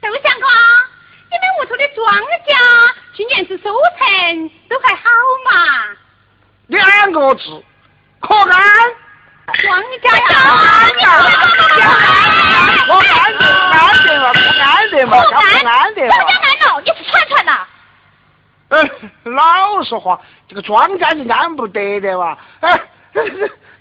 [0.01, 0.49] 窦相公，
[1.29, 2.07] 你们屋头的庄
[2.45, 2.55] 稼
[3.13, 5.09] 去年子收成都还好
[5.45, 5.51] 嘛？
[6.67, 7.63] 两个字，
[8.21, 8.53] 可安。
[9.51, 10.21] 庄稼呀，
[12.85, 16.15] 可安的，安的嘛，可安的嘛，可可安的嘛。
[16.15, 17.67] 庄稼安了，你是串串呐？
[18.69, 18.75] 哎，
[19.23, 22.37] 老实话，这个庄稼是安不得的哇。
[22.61, 22.79] 哎，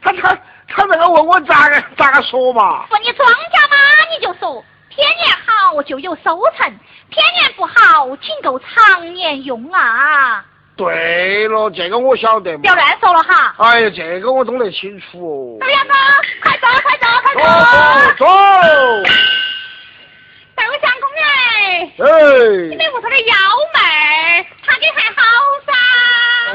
[0.03, 0.35] 他他
[0.67, 2.87] 他这个问我咋个咋个说嘛？
[2.91, 3.77] 问你庄稼嘛，
[4.11, 4.65] 你就说
[4.99, 6.67] 天年好就有收成，
[7.09, 10.45] 天年不好仅够常年用啊！
[10.77, 12.59] 对了，这个我晓得嘛。
[12.63, 13.55] 不要乱说了哈！
[13.59, 15.59] 哎呀，这个我懂得清楚哦。
[15.61, 15.95] 窦阳哥，
[16.43, 17.47] 快走，快走，快走走！
[18.19, 18.27] 走走。
[20.57, 23.35] 窦相公哎，你哎，们屋头的幺
[23.75, 25.23] 妹儿，她给还好
[25.65, 25.73] 噻？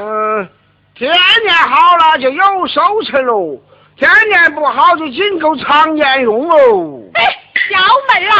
[0.01, 0.49] 嗯，
[0.95, 1.09] 天
[1.45, 3.57] 年好了就有收成喽，
[3.95, 7.01] 天年不好就仅够常年用哦。
[7.13, 7.23] 哎，
[7.69, 8.35] 幺妹儿啊，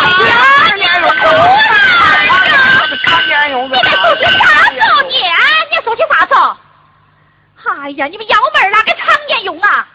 [0.68, 1.22] 常年用的，
[3.06, 3.78] 常年用的。
[3.78, 5.22] 你在说些啥子哦你？
[5.30, 5.38] 啊，
[5.72, 6.58] 你说些啥子哦？
[7.82, 9.88] 哎呀，你们幺妹儿哪个常年用啊？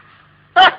[0.55, 0.73] 哎，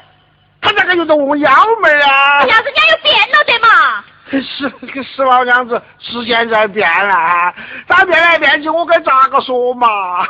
[0.62, 2.44] 他这个又在问我幺妹儿啊。
[2.46, 4.04] 要是人家又变了的嘛？
[4.32, 7.54] 是个是老娘子，时间在变啊，
[7.88, 9.88] 他变来变去，我该咋个说嘛？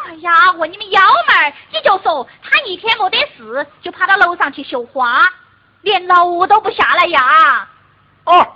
[0.07, 5.21] 哎呀，问你们幺妹儿，你就说他一天没得事，就爬到楼上去绣花，
[5.81, 7.67] 连楼都不下来呀。
[8.29, 8.47] 哦，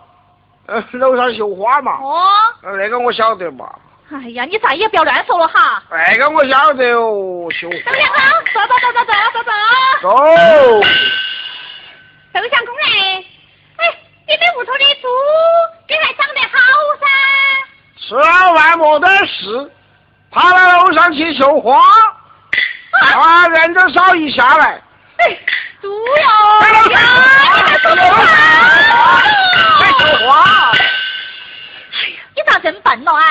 [0.67, 2.23] 呃，楼上绣花嘛，哦，
[2.61, 3.67] 呃那个我晓得嘛，
[4.11, 5.81] 哎呀，你再也不要乱说了哈。
[5.89, 8.19] 那个我晓得哦，绣周相公，
[8.53, 9.49] 走走走走走走走。
[10.01, 10.83] 走。
[12.33, 13.25] 周相公嘞，
[13.77, 13.81] 哎，
[14.27, 15.07] 你们屋头的猪
[15.87, 16.57] 给还长得好
[16.99, 17.07] 噻。
[17.97, 19.71] 吃了饭没得事，
[20.29, 21.79] 爬到楼上去绣花，
[23.15, 24.81] 啊，人都少一下来。
[25.17, 25.37] 哎，
[25.83, 26.27] 猪哟！
[26.61, 26.97] 哎呀，
[27.57, 28.15] 你在说什么？
[29.81, 30.31] 在绣花。
[32.33, 33.21] 你咋这么笨了啊？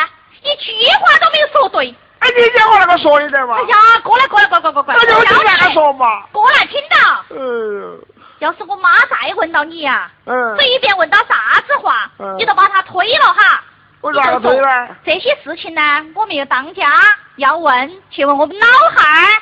[0.42, 1.94] 一句话都没有说对。
[2.18, 3.62] 哎，你听我那个说一点嘛哎。
[3.62, 4.98] 呀，过来过来过来过来过来。
[5.00, 6.24] 那就听那个说嘛。
[6.30, 7.24] 过来听到。
[7.30, 7.98] 嗯
[8.40, 10.56] 要是我妈再问到你呀、嗯。
[10.58, 13.62] 随便问到啥子话，嗯你都把她推了哈。
[14.02, 14.88] 我咋个对了？
[15.06, 15.80] 这些事情呢，
[16.14, 16.92] 我没有当家，
[17.36, 19.41] 要问，去问我们老汉儿。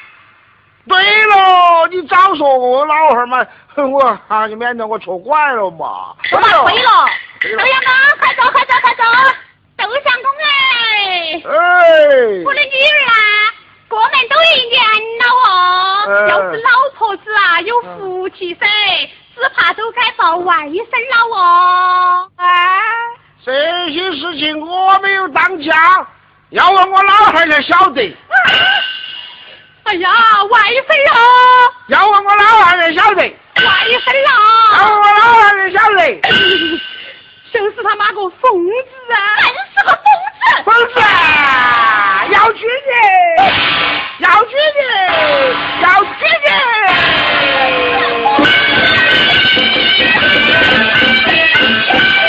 [0.88, 6.14] 对了，你早说我老汉儿嘛，我啊，你免得我错怪了嘛。
[6.32, 6.90] 我嘛对了，
[7.40, 9.04] 对了豆芽妈，快走快走快走！
[9.76, 11.48] 窦相公哎，哎，
[12.44, 13.14] 我的女儿啊，
[13.88, 14.82] 过门都一年
[15.20, 15.46] 了哦。
[16.06, 18.66] 嗯要是老婆子啊，有福气噻，
[19.36, 22.30] 只怕都该抱外甥了哦。
[22.36, 22.44] 啊，
[23.44, 23.52] 这
[23.92, 26.06] 些事情我没有当家，
[26.50, 28.02] 要问我老汉儿才晓得。
[29.90, 30.08] 哎呀，
[30.44, 31.18] 外甥啊，
[31.88, 34.86] 要问我老汉儿才晓得，外甥要啦！
[34.88, 35.98] 问我老汉儿才晓得。
[37.52, 38.72] 就是他妈个疯子
[39.12, 39.18] 啊！
[39.42, 39.90] 真是个
[40.62, 40.94] 疯子！
[40.94, 41.04] 疯子啊，
[42.30, 42.62] 要娶你，
[44.20, 44.80] 要娶你，
[45.82, 46.08] 要娶
[46.44, 46.46] 你。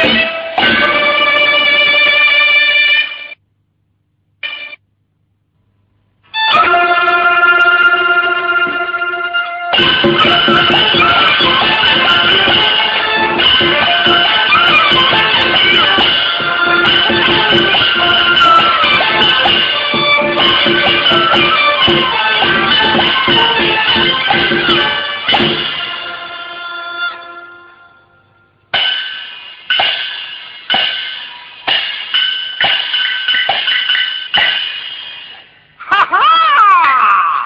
[35.78, 37.44] 哈哈！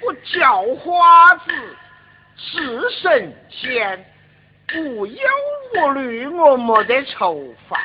[0.00, 1.76] 我叫花子
[2.36, 4.04] 是神仙，
[4.74, 5.22] 无忧
[5.76, 7.80] 无虑，我没得愁烦。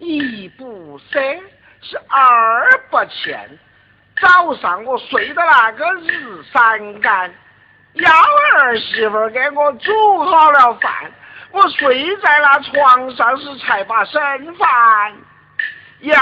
[0.00, 1.22] 一不三
[1.80, 3.58] 是二不欠，
[4.20, 7.34] 早上我睡的那个日三竿，
[7.94, 8.10] 幺
[8.56, 11.12] 儿媳妇给我煮好了饭，
[11.50, 14.20] 我睡在那床上时才把剩
[14.56, 14.68] 饭。
[16.00, 16.14] 要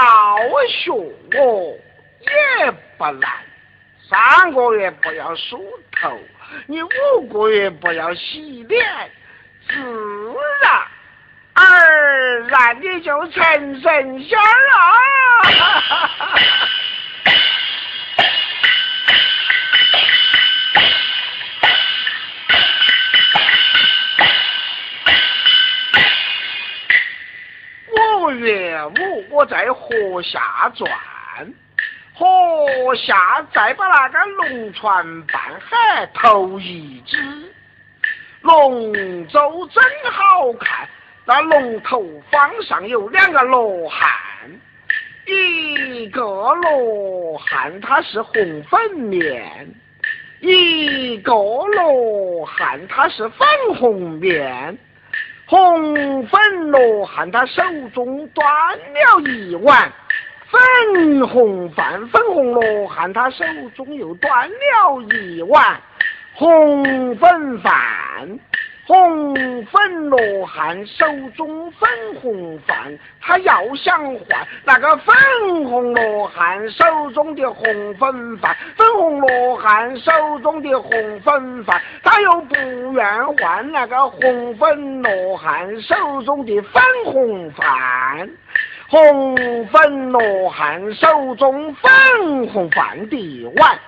[0.69, 1.77] 学我
[2.59, 3.31] 也不难，
[4.09, 5.61] 三个月不要梳
[6.01, 6.17] 头，
[6.67, 9.11] 你五个月不要洗脸，
[9.67, 9.75] 自
[10.61, 10.87] 然
[11.53, 14.43] 而然你就成神仙儿
[29.33, 30.87] 我在河下转，
[32.13, 37.17] 河下再把那个龙船半海头一只，
[38.41, 38.93] 龙
[39.27, 40.87] 舟真好看，
[41.25, 44.07] 那龙头方上有两个罗汉，
[45.25, 49.67] 一个罗汉他是红粉面，
[50.41, 53.47] 一个罗汉他是粉
[53.79, 54.77] 红面。
[55.53, 57.61] 红粉罗汉他手
[57.93, 58.43] 中端
[58.75, 59.93] 了一碗
[60.49, 63.45] 粉红饭，粉红罗汉他手
[63.75, 65.79] 中又端了一碗
[66.33, 67.71] 红粉饭。
[68.85, 71.05] 红粉罗汉手
[71.37, 71.89] 中粉
[72.21, 72.77] 红饭，
[73.21, 75.15] 他要想换那个粉
[75.65, 77.63] 红罗汉手中的红
[77.95, 80.11] 粉饭，粉红罗汉手
[80.41, 82.55] 中的红粉饭，他又不
[82.91, 88.29] 愿换那个红粉罗汉手中的粉红饭。
[88.89, 89.35] 红
[89.67, 93.79] 粉罗汉手中粉红饭的碗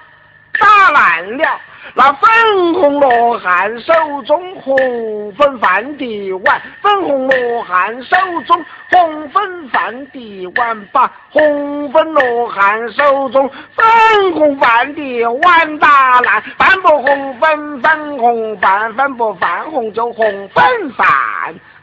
[0.59, 1.61] 打烂了。
[1.93, 3.93] 那粉红罗汉手
[4.25, 20.65] 中红粉饭的碗，粉红罗汉手中红粉饭的碗，把红粉罗汉手中粉红饭的碗打烂，饭不红粉，粉红饭，粉不饭红就红粉
[20.97, 21.07] 饭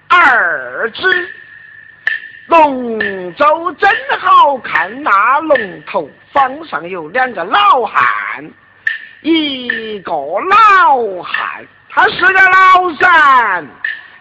[0.09, 1.29] 二只。
[2.49, 8.51] 龙舟真好看，那龙头方上有两个老汉。
[9.23, 13.65] 一个老汉，他是个老三；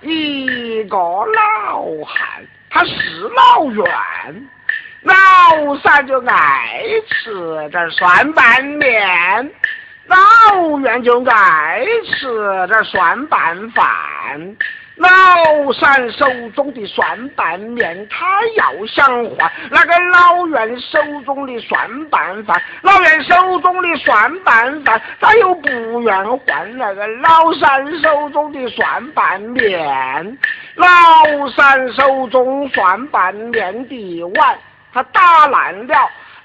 [0.01, 2.93] 一个老汉，他是
[3.35, 3.85] 老院。
[5.01, 9.51] 老三就爱吃点酸拌面，
[10.05, 14.55] 老院就爱吃点酸拌饭。
[14.97, 16.25] 老三手
[16.55, 18.25] 中的酸拌面，他
[18.55, 30.37] 要想换那个老袁手中的酸拌饭，老袁手中的酸拌饭，他又不愿换那个老三手中的酸拌面。
[30.75, 30.87] 老
[31.55, 34.57] 三手中酸拌面的碗，
[34.93, 35.95] 他打烂了。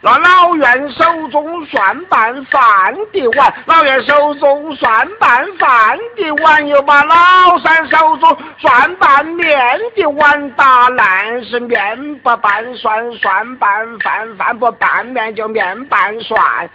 [0.03, 16.71] 那老袁手中算盘饭的碗，老袁手中算盘饭的碗，又把老三手中算盘面的碗打烂，是面不拌蒜，蒜拌饭，饭不拌面就面拌蒜，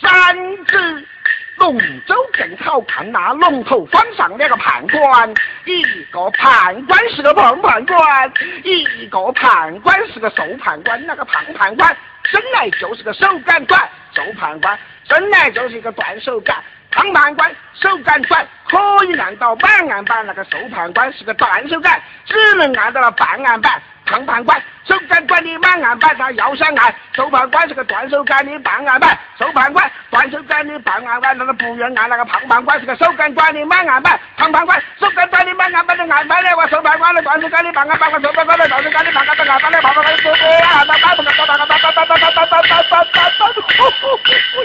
[0.00, 1.06] 三只。
[1.56, 1.74] 龙
[2.06, 11.02] 舟更好看，那龙头方上两个判官，一个判官是个胖判官，一个判官是个瘦判官。
[11.06, 11.96] 那个胖判官
[12.30, 16.56] 生来就是个手杆短，瘦判官生来就是一个断手杆。
[16.90, 23.82] 胖判官手杆短，可以按到板案板；那个瘦判官是个断手杆，只能按到了半案板。
[24.06, 32.08] 胖判官手杆管的满案板，他要想按；瘦判官是个断手杆的半案板，瘦判官断手杆的半案板，那个不愿按。
[32.08, 44.64] 那个胖判官是个手杆管的满案板，胖判官手杆管的满案板的案板的我瘦判官的断手杆的半案板，我瘦判官的断手杆的半案板，案板的胖判官的手杆案板板不干，板板板板板板板板板板板板，呼呼呼呼，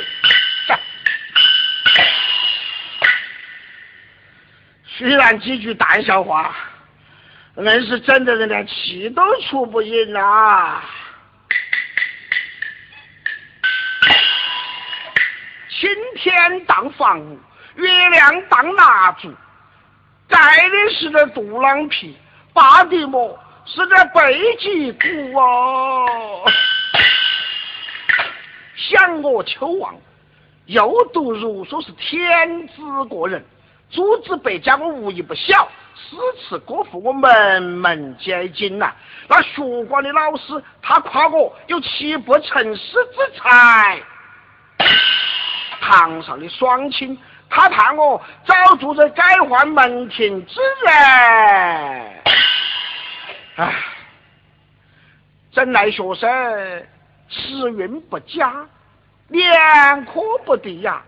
[4.86, 6.54] 虽然几句淡笑话。
[7.64, 10.84] 硬是整的人连气都出不赢啊！
[15.70, 17.40] 青天当房屋，
[17.76, 19.32] 月亮当蜡烛，
[20.28, 20.38] 盖
[20.70, 22.18] 的是这杜朗皮，
[22.52, 26.52] 巴的么是这北极鼓哦。
[28.76, 29.96] 想我秋望，
[30.66, 33.46] 又读儒说是天资过人，
[33.92, 35.70] 诸子百家我无一不晓。
[35.96, 38.92] 诗词歌赋我门门皆精呐，
[39.28, 44.02] 那学馆的老师他夸我有七步成诗之才，
[45.80, 47.18] 堂上的双亲
[47.50, 50.92] 他盼我早做这改换门庭之人，
[53.58, 53.76] 唉，
[55.54, 56.88] 怎奈学生
[57.28, 58.66] 时运不佳，
[59.28, 61.02] 连科不第呀。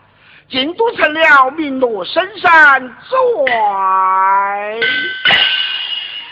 [0.50, 3.16] 进都成了名落深山之
[3.46, 4.80] 外，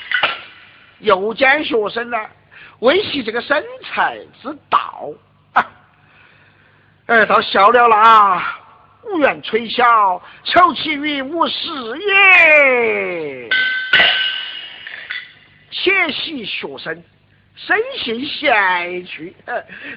[1.00, 2.18] 又见学生呢，
[2.80, 5.10] 温习这个生财之道，
[7.08, 8.60] 哎，倒笑了啦，
[9.04, 13.50] 无缘吹箫，求其于无事也。
[15.72, 17.04] 且喜学生
[17.56, 19.36] 生性闲趣，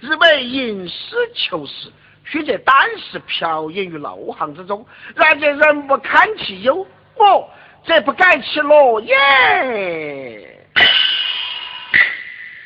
[0.00, 1.92] 日 为吟诗求实。
[2.24, 7.50] 须在胆识飘逸于漏行之中，然见人不堪其忧，我
[7.86, 10.64] 则不改其乐也。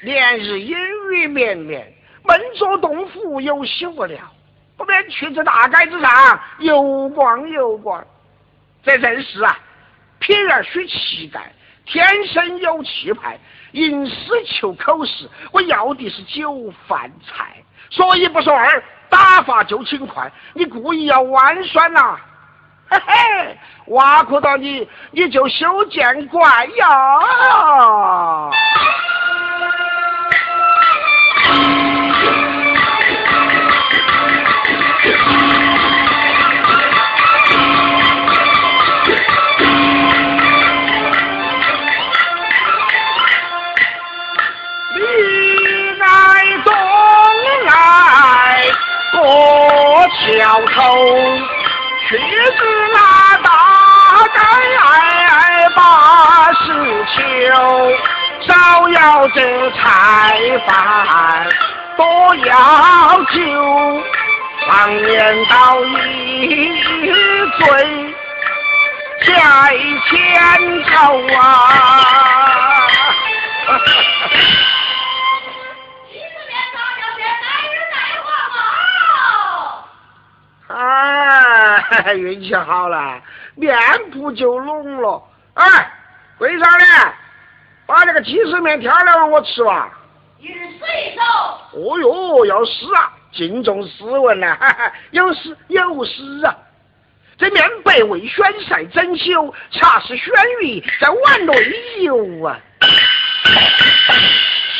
[0.02, 0.76] 连日阴
[1.12, 1.92] 雨绵绵，
[2.22, 4.20] 闷作洞府，有心无聊，
[4.76, 8.06] 不免去这大街之上游逛游逛。
[8.84, 9.58] 这正是啊，
[10.20, 11.52] 撇儿须气概，
[11.84, 13.36] 天生有气派，
[13.72, 14.14] 吟诗
[14.46, 17.56] 求口实，我要的是酒饭菜，
[17.90, 18.82] 说一不说二。
[19.08, 22.16] 打发就勤快，你故意要弯酸呐？
[22.90, 28.50] 嘿嘿，挖苦到你，你就修见怪呀！
[50.58, 51.06] 摇头，
[52.08, 52.60] 去子
[52.92, 53.48] 那大
[54.34, 54.40] 概
[55.76, 56.66] 八十
[57.14, 57.16] 秋，
[58.48, 59.78] 少要这菜
[60.66, 60.76] 饭，
[61.96, 62.50] 多要
[63.26, 64.02] 酒，
[64.66, 66.74] 常年到一
[67.60, 67.66] 醉
[69.26, 69.32] 在
[70.08, 70.10] 千
[70.90, 70.92] 头
[71.36, 71.38] 啊！
[82.16, 83.20] 运气好了，
[83.54, 83.76] 面
[84.12, 85.22] 铺就拢了。
[85.54, 85.90] 哎，
[86.38, 87.12] 柜上的，
[87.86, 89.90] 把那个鸡丝面挑两碗我吃吧。
[90.38, 90.48] 一。
[91.72, 94.56] 哦哟，要死啊，敬重诗文呐，
[95.10, 96.56] 有诗有诗啊。
[97.36, 100.32] 这面白为选晒整修，恰是选
[100.62, 101.54] 于在碗内
[102.02, 102.58] 游啊。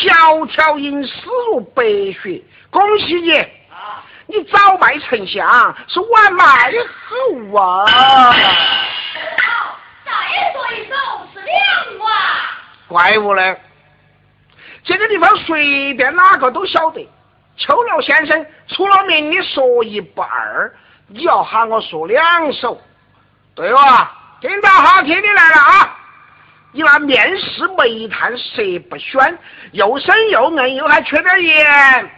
[0.00, 1.12] 小条银丝
[1.50, 1.82] 如白
[2.22, 3.46] 雪，恭喜你。
[4.30, 6.44] 你早卖丞相，是晚卖
[7.06, 7.86] 猴啊！
[7.86, 10.12] 好，再
[10.52, 10.94] 说一首
[11.32, 12.12] 是两万。
[12.88, 13.58] 怪物嘞！
[14.84, 17.08] 这个地方随便哪个都晓得。
[17.56, 20.70] 秋老先生出了名的说一不二，
[21.06, 22.78] 你要喊我说两首，
[23.54, 24.14] 对吧？
[24.42, 25.96] 听到好听的来了啊！
[26.72, 29.38] 你那面试煤炭，色不选，
[29.72, 32.10] 又深又硬，又还缺点盐。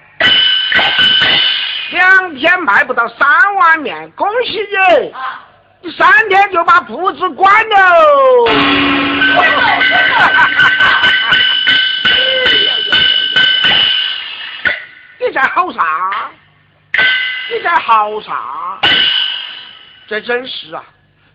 [1.91, 5.13] 两天卖不到三碗面，恭喜你！
[5.83, 7.77] 你三天就把铺子关了。
[15.19, 16.31] 你在吼啥？
[17.51, 18.79] 你在嚎啥？
[20.07, 20.85] 这真是啊！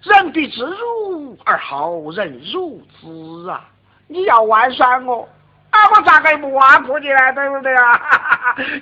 [0.03, 3.61] 人必自辱而好人辱之啊！
[4.07, 5.27] 你要玩耍我，
[5.75, 7.33] 啊，我咋个不挖苦你呢？
[7.33, 8.01] 对不对啊？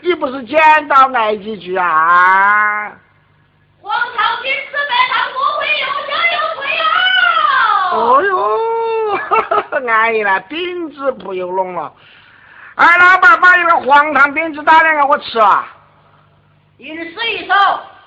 [0.01, 2.91] 你不是捡到挨几句啊？
[3.81, 6.61] 黄朝金子白糖不会有家有腿
[7.91, 7.93] 哦！
[7.93, 11.91] 哦哟，安逸了，饼子不又弄了。
[12.75, 15.67] 哎老板把一个黄糖饼子打两个我吃啊！
[16.77, 17.53] 一日死一手。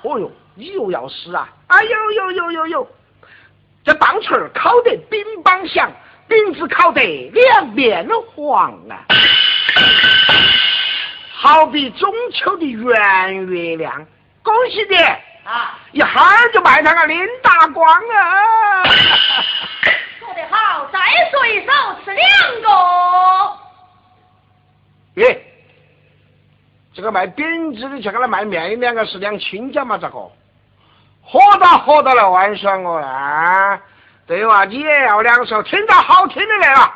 [0.03, 1.49] 哦哟，你又要死啊！
[1.67, 2.89] 哎呦呦呦呦呦！
[3.85, 5.91] 这棒槌儿烤得乒乓响，
[6.29, 9.05] 饼子烤得两面黄啊！
[11.39, 14.07] 好比中秋的圆月亮，
[14.43, 14.97] 恭喜你
[15.45, 15.79] 啊！
[15.93, 18.83] 一哈儿就卖上个林大光啊！
[20.19, 20.99] 说得好，再
[21.31, 21.71] 说一首
[22.05, 22.27] 吃两
[22.63, 22.69] 个。
[25.15, 25.41] 耶，
[26.93, 29.97] 这个卖饼子的去给他卖面，两个是两亲家嘛？
[29.97, 30.19] 咋个？
[31.23, 33.81] 喝到喝到了，玩耍我啊！
[34.27, 36.93] 对哇，你也要两手，听到好听的来了。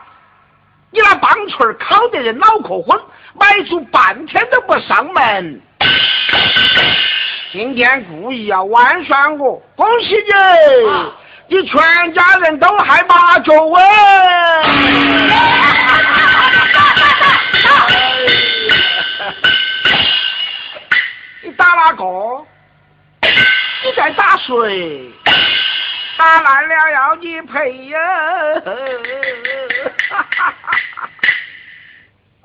[0.90, 3.00] 你那棒槌儿烤得人脑壳昏，
[3.34, 5.62] 买主半天都不上门。
[7.52, 11.56] 今天故意要玩耍我，恭喜你！
[11.56, 11.80] 你全
[12.14, 13.80] 家人都害麻脚喂！
[21.42, 22.04] 你打哪个？
[23.22, 25.12] 你在打谁？
[26.20, 27.98] 打烂了要你赔呀！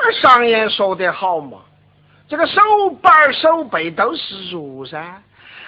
[0.22, 1.58] 上言说得好嘛，
[2.30, 2.62] 这个手
[3.02, 5.22] 板手背都是肉噻。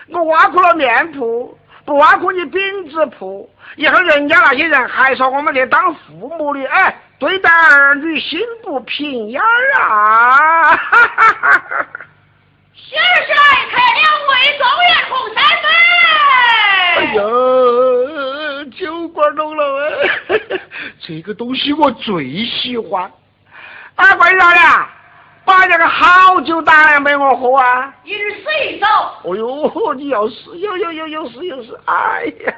[0.08, 10.76] 我挖苦了面铺，不挖苦你饼子铺，以后人家那些人还说我们这当父母的，哎，对待儿女心不平眼儿啊！
[10.76, 12.07] 喜儿
[12.78, 13.40] 是来
[13.72, 15.38] 开两位状元红山
[16.98, 17.22] 哎呀，
[18.80, 19.62] 酒馆弄了
[20.30, 20.38] 哎，
[21.02, 23.12] 这个东西我最喜欢。
[23.96, 24.62] 二贵少爷，
[25.44, 27.94] 把这个好酒打来给我喝啊！
[28.04, 28.86] 一日死一手。
[29.24, 31.80] 哦呦，你要死，有有有有死有死！
[31.86, 32.54] 哎呀，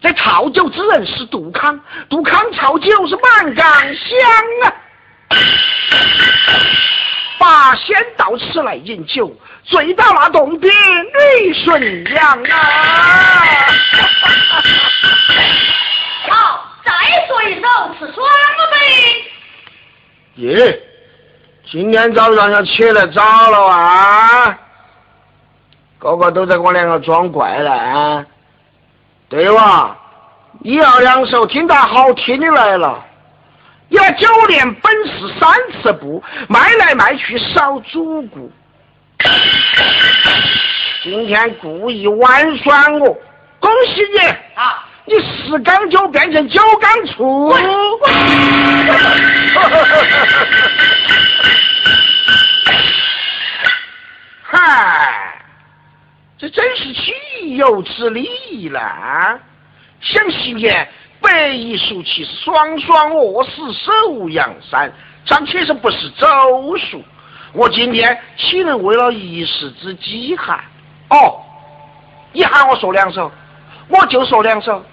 [0.00, 4.18] 这炒酒之人是杜康，杜康炒酒是满缸香
[4.64, 4.72] 啊！
[7.38, 9.32] 八仙到此来饮酒，
[9.64, 12.56] 醉倒那洞边女顺阳啊！
[16.28, 16.92] 好，再
[17.26, 17.60] 说一首
[17.98, 20.42] 吃酸了没。
[20.42, 20.80] 耶，
[21.70, 24.58] 今天早上要起来早了啊！
[25.98, 28.26] 个个都在给我两个装怪了啊！
[29.28, 29.96] 对哇，
[30.60, 33.04] 你要两首听到好听的来了。
[33.90, 35.50] 要九年本事三
[35.82, 38.52] 十步，卖来卖去少主顾。
[41.02, 43.18] 今天故意玩耍我，
[43.58, 44.18] 恭喜你！
[44.54, 47.50] 啊，你十缸酒变成九缸醋。
[54.42, 55.34] 嗨，
[56.38, 59.40] 这真是岂有此理了！
[60.00, 60.86] 想昔年。
[61.20, 64.92] 百一数其实双双饿死，手阳山，
[65.24, 66.26] 尚且是不是周
[66.76, 67.02] 数？
[67.52, 70.58] 我今天岂能为了一时之饥寒？
[71.10, 71.40] 哦，
[72.32, 73.30] 你喊我说两首，
[73.88, 74.84] 我就说两首，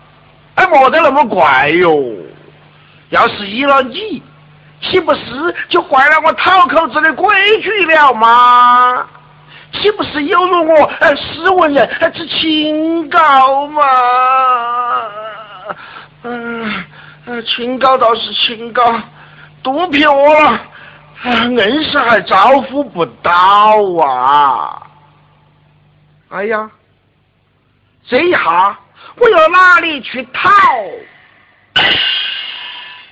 [0.56, 1.92] 哎，莫得那么怪哟！
[3.10, 4.24] 要是依了你，
[4.82, 5.22] 岂不是
[5.70, 9.08] 就坏了我讨口子的规矩了吗？
[9.74, 13.84] 岂不是有辱我呃斯文人之清高吗？
[16.28, 19.00] 嗯，清高倒是清高，
[19.62, 20.60] 肚皮饿了，
[21.24, 23.32] 硬是还招呼不到
[24.04, 24.82] 啊！
[26.30, 26.68] 哎呀，
[28.08, 28.76] 这一下
[29.18, 30.50] 我又哪里去讨？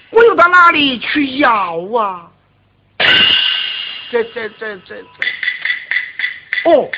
[0.10, 2.28] 我又到哪里去要啊？
[4.10, 6.90] 这这这这这，哦，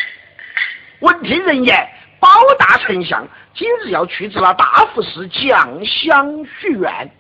[1.00, 1.90] 闻听人言，
[2.26, 3.28] 包大丞相。
[3.54, 7.12] 今日要去至那大福寺降香许愿，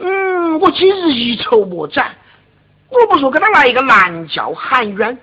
[0.00, 2.12] 嗯，我今日一筹莫展。
[2.90, 5.16] 我不说给他来一个南教喊冤，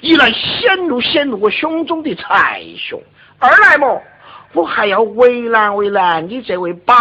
[0.00, 3.00] 一来显露显露我胸中的才雄，
[3.38, 4.02] 二来么，
[4.54, 6.94] 我还要为难为难你这位包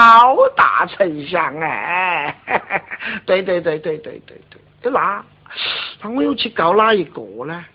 [0.56, 2.36] 大丞相哎。
[3.26, 4.38] 对对对对对对
[4.82, 5.24] 对，那
[6.02, 7.66] 那我又去告哪一个呢？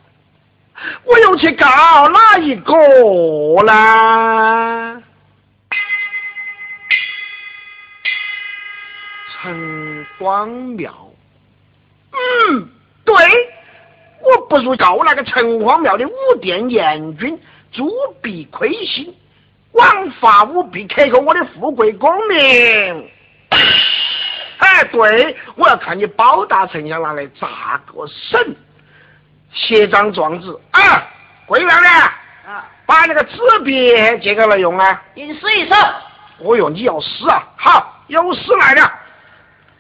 [1.05, 1.67] 我又去告
[2.09, 2.73] 哪一个
[3.65, 5.03] 呢？
[9.41, 10.93] 陈光庙。
[12.13, 12.69] 嗯，
[13.05, 13.15] 对，
[14.21, 17.89] 我不如告那个城隍庙的武殿阎君作
[18.21, 19.15] 弊亏心，
[19.73, 23.11] 枉法舞弊，克扣我的富贵功名。
[24.59, 28.57] 哎，对，我要看你包大丞相拿来砸个省，
[29.53, 31.03] 写张状子啊，
[31.47, 31.95] 桂亮亮
[32.47, 33.91] 啊，把那个纸笔
[34.21, 35.75] 借给了用啊，吟诗一首。
[36.41, 37.43] 哦哟，你要死啊？
[37.57, 38.93] 好，有诗来了。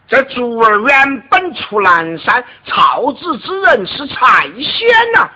[0.09, 5.29] 这竹儿原本出南山，操子之人是蔡仙呐，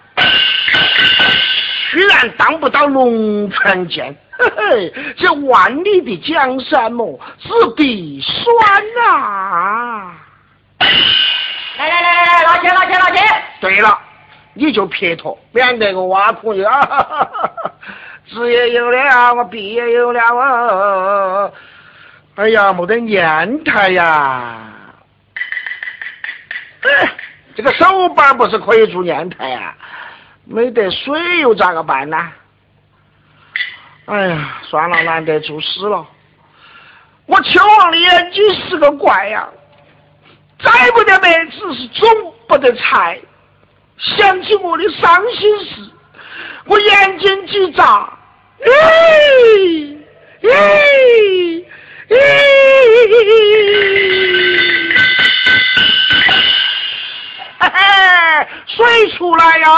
[1.91, 10.11] 居然当不到龙泉剑，嘿嘿，这万里的江山么，子弟酸呐！
[11.76, 13.22] 来来来来来，老钱老钱老钱。
[13.61, 13.99] 对了，
[14.55, 17.30] 你就撇脱，免得我挖苦你啊！
[18.28, 21.53] 字也有了，我笔也有了哦。
[22.36, 24.70] 哎呀，没得砚台呀！
[27.55, 29.74] 这个手板不是可以做砚台啊？
[30.44, 32.32] 没得水又咋个办呢？
[34.07, 36.07] 哎呀，算了，难得做诗了。
[37.26, 39.48] 我秋王的眼睛是个怪呀，
[40.59, 43.18] 摘不得麦子是种不得菜。
[43.99, 45.90] 想起我的伤心事，
[46.66, 48.11] 我眼睛几眨，
[48.61, 49.97] 咦
[50.43, 51.64] 咦。
[52.09, 52.16] 嘿，
[57.61, 57.68] 嘿，
[58.66, 59.68] 水出来呀！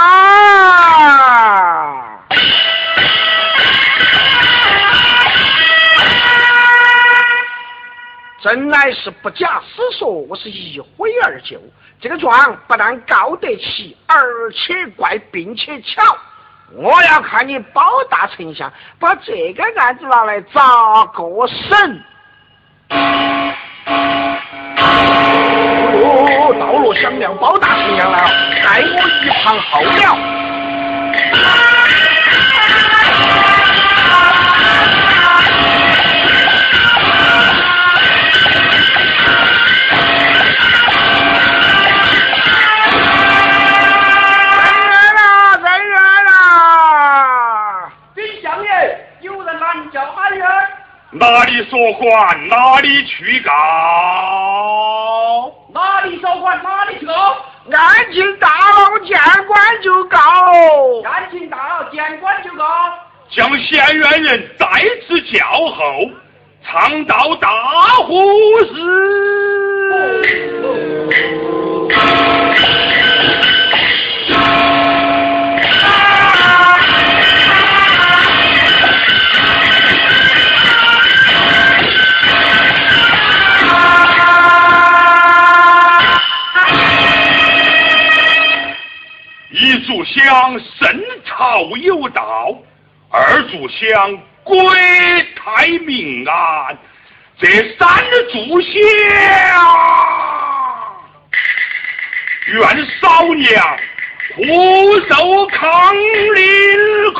[8.42, 11.58] 真乃是不假思索，我是一挥而就。
[12.04, 16.02] 这个状不但告得起，而且怪，并且巧。
[16.74, 22.04] 我要看你包大丞相把这个案子拿来咋个审。
[25.96, 28.28] 哦，道路响亮，包大丞相来了，
[28.62, 30.33] 待我一旁候了。
[51.16, 53.52] 哪里说官哪里去告，
[55.72, 57.14] 哪里说官哪里去告，
[57.70, 60.18] 案情大了见官就告，
[61.04, 62.64] 案情大了见官就告，
[63.30, 64.66] 将县院人再
[65.06, 66.10] 次叫后，
[66.64, 67.48] 唱到大
[68.08, 68.74] 呼事。
[90.14, 92.56] 想圣朝有道，
[93.10, 94.72] 二柱香国
[95.34, 96.78] 泰民安。
[97.40, 97.88] 这三
[98.30, 98.70] 柱香，
[102.46, 102.62] 愿
[103.00, 103.78] 少娘
[104.36, 107.12] 福寿康临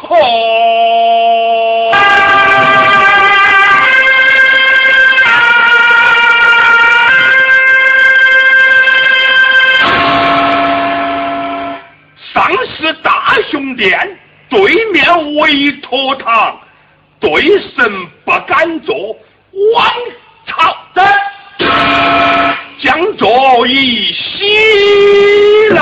[12.35, 12.43] 空。
[12.77, 14.19] 是大雄殿
[14.49, 14.61] 对
[14.93, 16.61] 面委托堂，
[17.21, 17.31] 对
[17.77, 18.95] 神不敢坐，
[19.75, 19.93] 王
[20.47, 21.03] 朝的
[22.83, 25.79] 将座一息啦。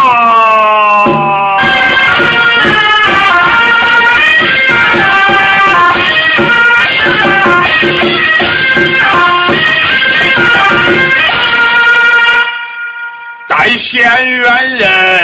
[13.48, 15.21] 待县院人。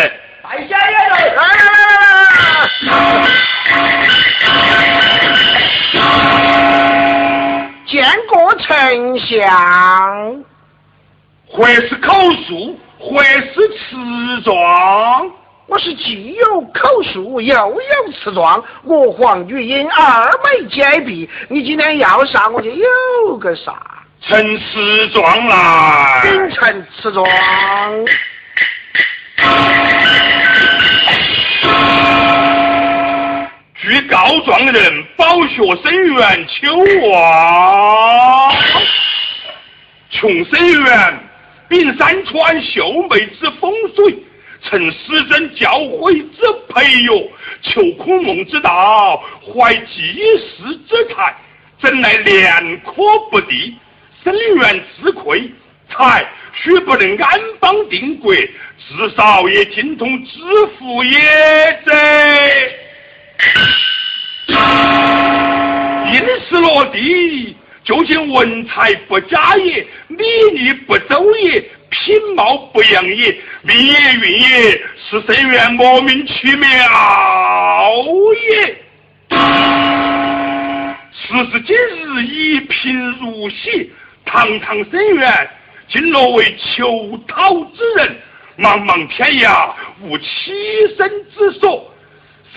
[8.68, 10.44] 丞相，
[11.46, 12.12] 或是口
[12.46, 14.54] 述，或是词状。
[15.66, 21.30] 我是既有口述，又有词状，我黄玉英二枚皆璧。
[21.48, 23.72] 你今天要啥，我就有个啥。
[24.20, 26.20] 呈词状来。
[26.24, 27.26] 秉承词状。
[33.81, 36.76] 据告状人保学生员秋
[37.09, 38.53] 望，
[40.11, 41.20] 穷生员
[41.68, 44.18] 秉山川秀美之风水，
[44.64, 47.31] 趁师尊教诲之培育，
[47.62, 50.12] 求孔孟之道，怀济
[50.57, 51.33] 世之才，
[51.81, 52.93] 怎奈连科
[53.31, 53.76] 不第，
[54.24, 55.49] 生源自愧，
[55.89, 60.41] 才须不能安邦定国，至少也精通知
[60.76, 61.20] 府也
[61.87, 61.95] 者。
[66.12, 66.18] 因
[66.49, 70.24] 事落地，究竟文才不佳也，礼
[70.55, 71.61] 仪不周也，
[71.91, 74.80] 品貌不扬也，命也运也，
[75.11, 76.66] 是生源莫名其妙
[78.49, 78.51] 也。
[81.12, 83.93] 时至今日，一贫如洗，
[84.24, 85.51] 堂堂生源，
[85.91, 88.16] 今若为求讨之人，
[88.59, 91.93] 茫茫天涯无栖身之所，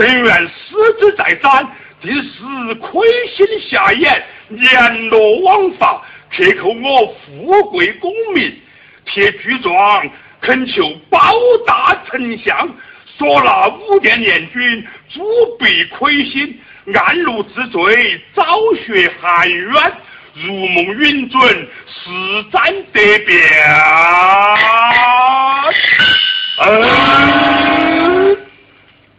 [0.02, 1.68] 生源死之再三。
[2.02, 6.02] 定是亏心下眼，联络枉法，
[6.36, 8.60] 克扣我富贵功名，
[9.06, 10.10] 贴具状
[10.42, 10.82] 恳求
[11.12, 11.20] 包
[11.68, 12.68] 大丞相，
[13.20, 14.84] 索纳五殿联军，
[15.14, 15.22] 主
[15.60, 16.60] 笔亏心，
[16.92, 18.44] 暗入之罪，昭
[18.84, 19.72] 雪含冤，
[20.34, 21.40] 如梦允准，
[21.86, 22.10] 实
[22.52, 23.40] 战得变。
[26.66, 28.38] 嗯，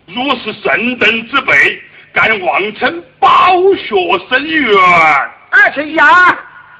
[0.07, 1.83] 若是圣灯之辈。
[2.15, 3.29] 敢妄称饱
[3.75, 3.97] 学
[4.29, 4.79] 生源？
[5.49, 6.07] 哎，丞相，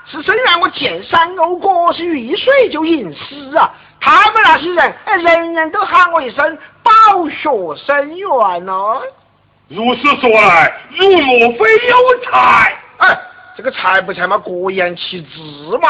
[0.05, 3.73] 是生源我见山欧国是遇水就吟诗啊！
[3.99, 6.93] 他们那些人，哎，人人都喊我一声饱
[7.31, 8.75] 学生源呢。
[9.69, 12.77] 如此说来，如莫非有才？
[12.99, 13.19] 哎，
[13.57, 15.41] 这个才不才嘛，各言其志
[15.81, 15.89] 嘛。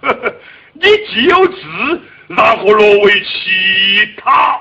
[0.00, 0.34] 呵呵，
[0.72, 4.58] 你既有志，然何若为其他？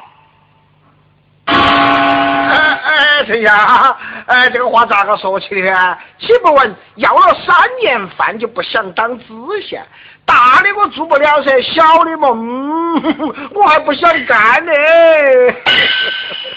[1.49, 3.97] 哎哎，丞相，
[4.27, 5.97] 哎，这个话咋个说起的？
[6.19, 9.25] 岂不闻要了三年饭就不想当知
[9.67, 9.85] 县？
[10.25, 14.71] 大的我做不了噻，小的嘛，嗯， 我还不想干呢。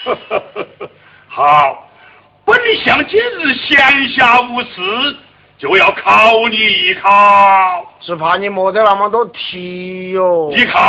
[1.27, 1.87] 好，
[2.45, 3.77] 本相今日闲
[4.15, 5.17] 暇无事，
[5.57, 7.09] 就要考你一考。
[8.01, 10.51] 只怕你没得那么多题哟。
[10.55, 10.79] 一考。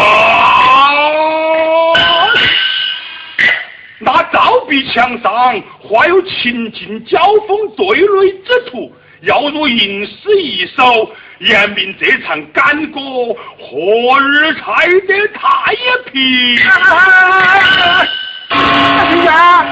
[4.04, 5.32] 那照壁墙上
[5.80, 8.92] 画有秦晋交锋对垒之图，
[9.22, 13.00] 要如吟诗一首，言明这场干戈
[13.58, 15.74] 何日才得太
[16.12, 16.56] 平？
[18.50, 19.64] 哎呀，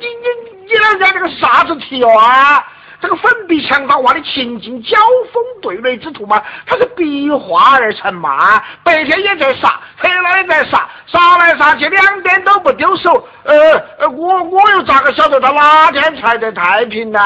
[0.00, 0.26] 你你
[0.64, 2.64] 你那家这个啥子题啊？
[3.02, 4.96] 这个粉笔墙上画的情景交
[5.32, 8.62] 锋对垒之图嘛，它是笔画而成嘛。
[8.84, 13.28] 白天也在杀，黑了也在杀，杀来杀去两边都不丢手。
[13.42, 17.18] 呃，我我又咋个晓得他哪天才得太平呢？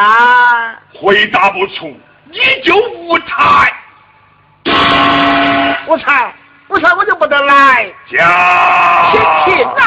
[0.98, 3.70] 回答不出，你就无才。
[5.86, 6.34] 无才，
[6.68, 7.84] 无才，我就不得来。
[8.10, 9.12] 驾，
[9.44, 9.84] 请啊！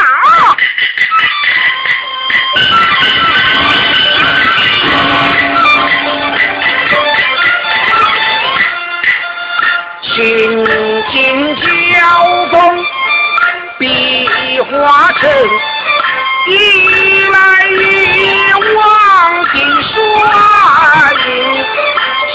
[10.20, 10.26] 心
[11.14, 11.98] 经交
[12.52, 12.58] 锋，
[13.78, 14.28] 笔
[14.60, 14.68] 画
[15.14, 15.22] 成，
[16.48, 16.52] 一
[17.30, 17.72] 来一
[18.76, 18.78] 往
[19.54, 19.96] 尽刷
[21.26, 21.28] 印。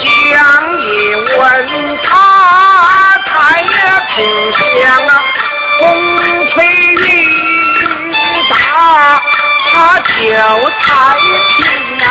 [0.01, 0.03] 想
[0.81, 0.89] 也
[1.37, 1.39] 问
[2.05, 2.09] 他，
[3.27, 3.31] 太
[4.17, 4.17] 平
[4.53, 5.11] 相啊，
[5.81, 5.83] 风
[6.53, 7.05] 吹雨
[8.49, 8.55] 打，
[9.71, 10.11] 他就
[10.81, 10.85] 太
[11.59, 11.61] 平
[12.01, 12.09] 啊。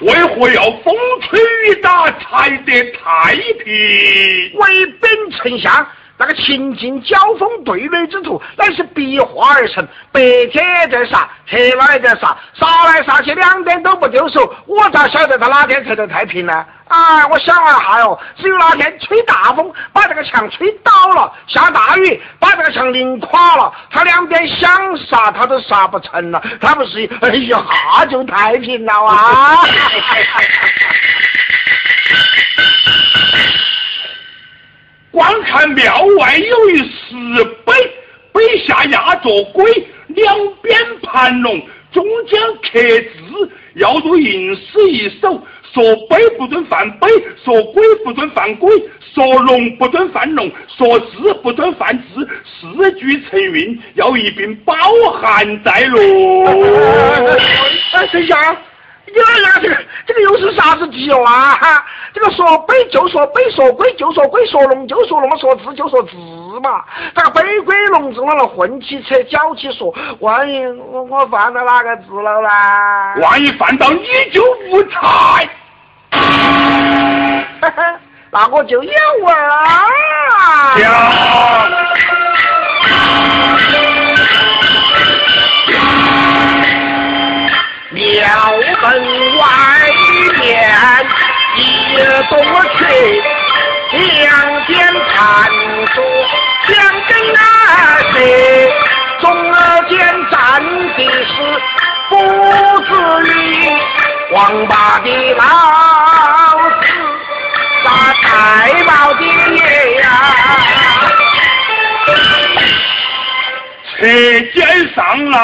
[0.00, 0.60] 为何要
[1.24, 4.52] 风吹雨打才得太平？
[4.54, 9.86] 为本丞相，那个情境交锋对垒之徒，乃是笔画而成。
[10.12, 10.20] 白
[10.52, 14.54] 天也在杀，黑了也在杀，杀来杀去，两点都不丢手。
[14.66, 16.64] 我咋晓得他哪天才得太平呢？
[16.86, 23.72] 啊，我想了下哟，只有哪天吹大风，把这个墙吹倒了；下大雨，把这个墙淋垮了。
[23.90, 26.42] 他两边想杀，他都杀不成了。
[26.60, 27.08] 他不是一
[27.48, 29.56] 下就太平了啊？
[35.14, 37.72] 观看庙外有一石碑，
[38.32, 39.64] 碑下压着龟，
[40.08, 41.62] 两边盘龙，
[41.92, 45.40] 中间刻字，要入吟诗一首。
[45.72, 47.08] 说碑不准犯碑，
[47.44, 48.70] 说鬼不准犯鬼，
[49.12, 54.74] 说龙不准犯龙，说字不准犯字，四句成韵，要一并包
[55.14, 56.44] 含在 内。
[57.92, 58.56] 哎，丞
[59.14, 61.84] 相，你那这个这个又是啥子题啊？
[62.12, 66.10] 这个说北就说北，说鬼就说鬼，说龙就说龙，说字就说字
[66.62, 66.84] 嘛。
[67.14, 73.14] 这个北归龙字往那混起扯，搅起说，万一我我犯到哪个字了啦？
[73.20, 75.48] 万一犯到你就无才。
[78.30, 78.90] 那我就有
[79.26, 79.84] 啊。
[87.94, 88.02] 庙
[88.82, 88.84] 门
[89.36, 89.42] 外
[90.40, 90.42] 面
[91.56, 91.60] 一
[92.28, 92.32] 朵
[92.76, 92.82] 群，
[93.92, 94.74] 两边
[95.14, 95.14] 看
[95.94, 95.96] 着
[96.66, 96.74] 两
[97.06, 97.38] 根那
[98.12, 98.18] 谁，
[99.20, 99.24] 中
[99.88, 99.92] 间
[100.28, 100.34] 站
[100.96, 101.32] 的是
[102.08, 102.12] 不
[102.80, 102.90] 子
[103.28, 103.32] 玉，
[104.32, 105.44] 王八的老
[106.80, 106.82] 子，
[107.84, 107.86] 那
[108.24, 108.28] 戴
[108.82, 109.22] 帽的
[109.54, 109.60] 爷
[110.00, 110.04] 呀，
[113.96, 113.96] 车
[114.52, 114.58] 肩
[114.96, 115.38] 上来，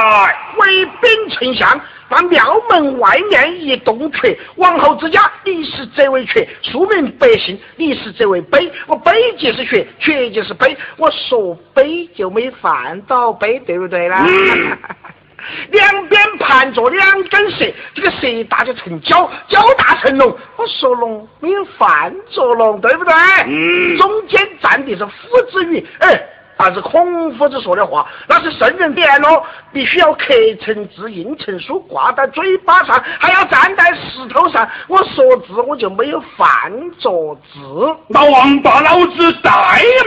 [0.57, 1.80] 威兵丞相。
[2.11, 8.70] 把庙门外面一洞阙，王侯之家，你是这位阙，庶民百姓，你是这位碑。
[8.88, 10.76] 我碑即是阙，阙即是碑。
[10.96, 14.26] 我说碑就没犯到碑，对不对啦？
[15.70, 20.36] 两边盘着两根蛇，这个蛇大就成蛟，蛟大成龙。
[20.56, 23.14] 我说龙没有犯着龙，对不对？
[23.46, 23.96] 嗯。
[23.96, 26.20] 中间站的是夫子鱼，哎。
[26.62, 29.42] 那是孔夫子说的话，那是圣人的言喽，
[29.72, 30.26] 必须要刻
[30.61, 34.68] 成字、印成书，挂在嘴巴上，还要站在石头上。
[34.86, 37.96] 我说字，我就没有犯着字。
[38.08, 39.50] 那王八老子戴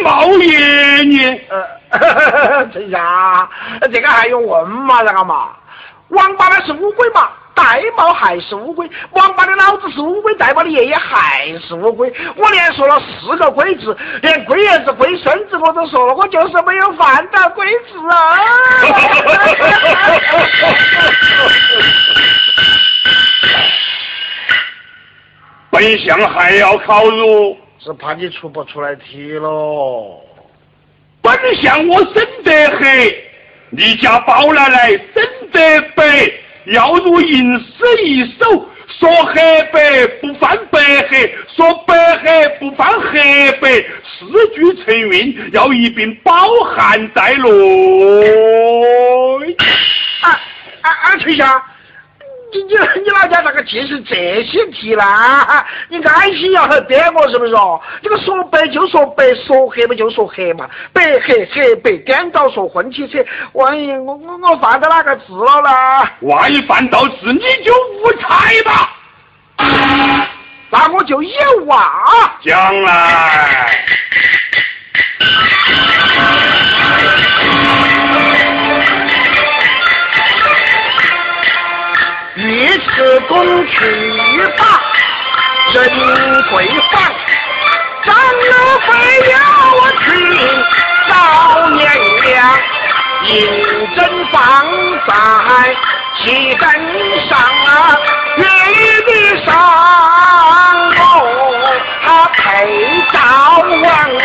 [0.03, 1.41] 帽爷呢？
[1.89, 3.49] 呃， 丞相，
[3.91, 5.03] 这个还用问嘛？
[5.03, 5.49] 这个嘛，
[6.09, 7.29] 王八那是乌龟嘛？
[7.55, 12.11] 戴帽还是乌龟，王八的老子是乌龟，戴帽的爷爷还是乌龟。
[12.35, 18.39] 我连说了四个龟字，连龟儿子、龟孙子我都说了，我就是没有犯到龟字啊！
[25.69, 30.21] 本相还要考入，是怕你出不出来题喽。
[31.21, 33.23] 本相我生得黑，
[33.69, 36.31] 你家包奶奶生得白。
[36.67, 39.41] 要如吟诗一首，说黑
[39.73, 43.69] 白不翻白黑，说白黑不翻黑白，
[44.03, 46.31] 四句成韵，要一并包
[46.75, 47.49] 含在内。
[50.21, 50.29] 啊
[50.81, 51.17] 啊啊！
[51.19, 51.61] 丞相。
[52.53, 55.65] 你你你老家那个记是这些题啦？
[55.89, 57.81] 你安心要和点我是不是哦？
[58.03, 63.17] 这个说白就说白，说黑不就说黑嘛，白黑黑白颠倒说混起扯，
[63.53, 66.11] 万一我我我犯到哪个字了啦？
[66.21, 68.89] 万一犯到字，你就无才吧？
[70.69, 72.37] 那我就有啊！
[72.43, 73.85] 将来。
[83.83, 84.63] 公去吧，
[85.73, 85.77] 人
[86.49, 86.53] 归
[86.91, 86.93] 房，
[88.05, 88.53] 张了
[88.87, 88.89] 飞
[89.29, 89.35] 要
[89.99, 90.03] 去
[91.09, 91.11] 少
[91.71, 91.81] 年
[92.23, 92.31] 娘，
[93.25, 93.31] 银
[93.95, 93.99] 针
[94.31, 94.41] 放
[95.05, 95.11] 在
[96.23, 96.63] 旗杆
[97.27, 97.31] 上
[97.65, 97.69] 啊，
[98.37, 98.43] 月
[99.01, 99.11] 的
[99.45, 99.51] 上
[100.99, 101.01] 哦，
[102.05, 102.05] 他
[102.37, 102.41] 配
[103.11, 103.19] 赵
[103.81, 104.23] 王啊，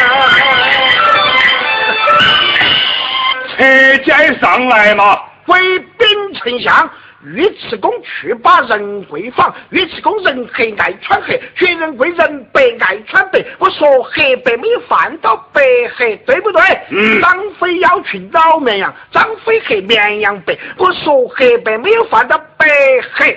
[3.57, 3.59] 车
[4.05, 4.07] 接
[4.41, 5.59] 上来嘛，回
[5.99, 6.89] 禀丞相。
[7.25, 13.45] 尉迟恭去把人贵访，尉迟恭人黑爱穿黑，薛仁贵人白爱穿白。
[13.59, 15.61] 我说黑白没有犯到白
[15.97, 16.61] 黑，对不对？
[16.91, 17.21] 嗯。
[17.21, 20.57] 张飞要去老绵羊，张飞黑绵羊白。
[20.77, 22.67] 我说黑白没有犯到白
[23.15, 23.37] 黑。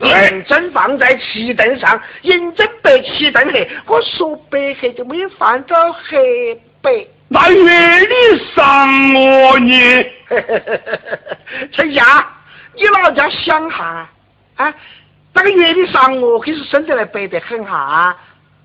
[0.00, 3.70] 银针放在旗凳上，银针白，旗凳黑。
[3.86, 6.90] 我说白黑就没有犯到黑白。
[7.28, 8.14] 那月里
[8.54, 10.04] 赏我呢？
[11.72, 12.04] 丞相。
[12.76, 14.08] 你老人家想哈
[14.56, 14.74] 啊？
[15.36, 18.16] 那个月的嫦娥可是生得来白得很哈。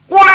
[0.07, 0.31] 我呢，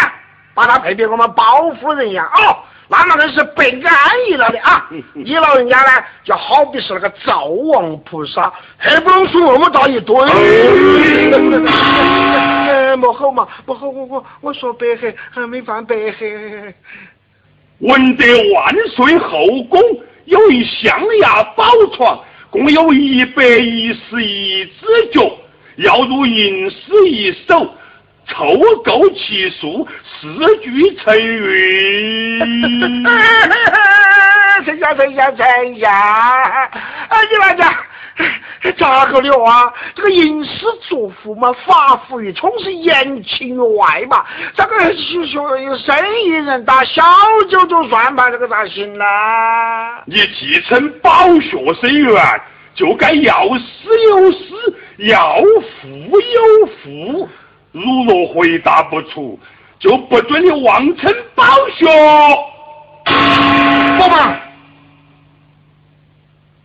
[0.52, 2.58] 把他配给我们包夫人一样哦，
[2.88, 4.88] 那那个是白安逸了的啊。
[5.12, 10.14] 你老人家呢，就好比是那个灶王菩萨，还不能说那么大一堆。
[12.96, 16.74] 莫吼嘛，不好我我我说白黑还没犯白黑。
[17.78, 19.80] 闻得万岁后宫
[20.24, 21.64] 有一象牙宝
[21.96, 22.18] 床。
[22.54, 25.28] 共有一百一十一只脚，
[25.78, 26.76] 要如吟诗
[27.08, 27.68] 一首，
[28.28, 30.28] 凑够其数，四
[30.58, 32.38] 句成韵。
[34.64, 35.92] 丞相，丞相，丞相！
[37.08, 37.74] 哎，你来讲。
[38.78, 39.72] 咋个了啊？
[39.94, 44.24] 这个吟诗作赋嘛，发乎于充，是言情于外嘛。
[44.56, 47.02] 这个是说生意人打小
[47.50, 49.04] 酒就算吧，这个咋行呢？
[50.06, 51.10] 你继承饱
[51.40, 52.40] 学生源，
[52.74, 54.54] 就该要诗有诗，
[55.08, 55.36] 要
[55.80, 57.28] 赋有赋。
[57.70, 59.38] 如若回答不出，
[59.78, 61.44] 就不准你妄称饱
[61.76, 61.86] 学。
[63.98, 64.36] 好嘛？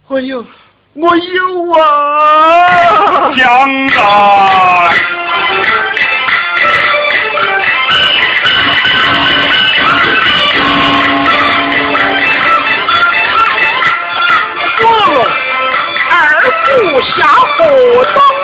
[0.10, 0.43] 哎呦！
[0.94, 3.32] 我有啊。
[3.36, 4.02] 将在
[16.10, 16.16] 二
[16.62, 17.18] 不下
[17.58, 17.60] 火
[18.06, 18.39] 烧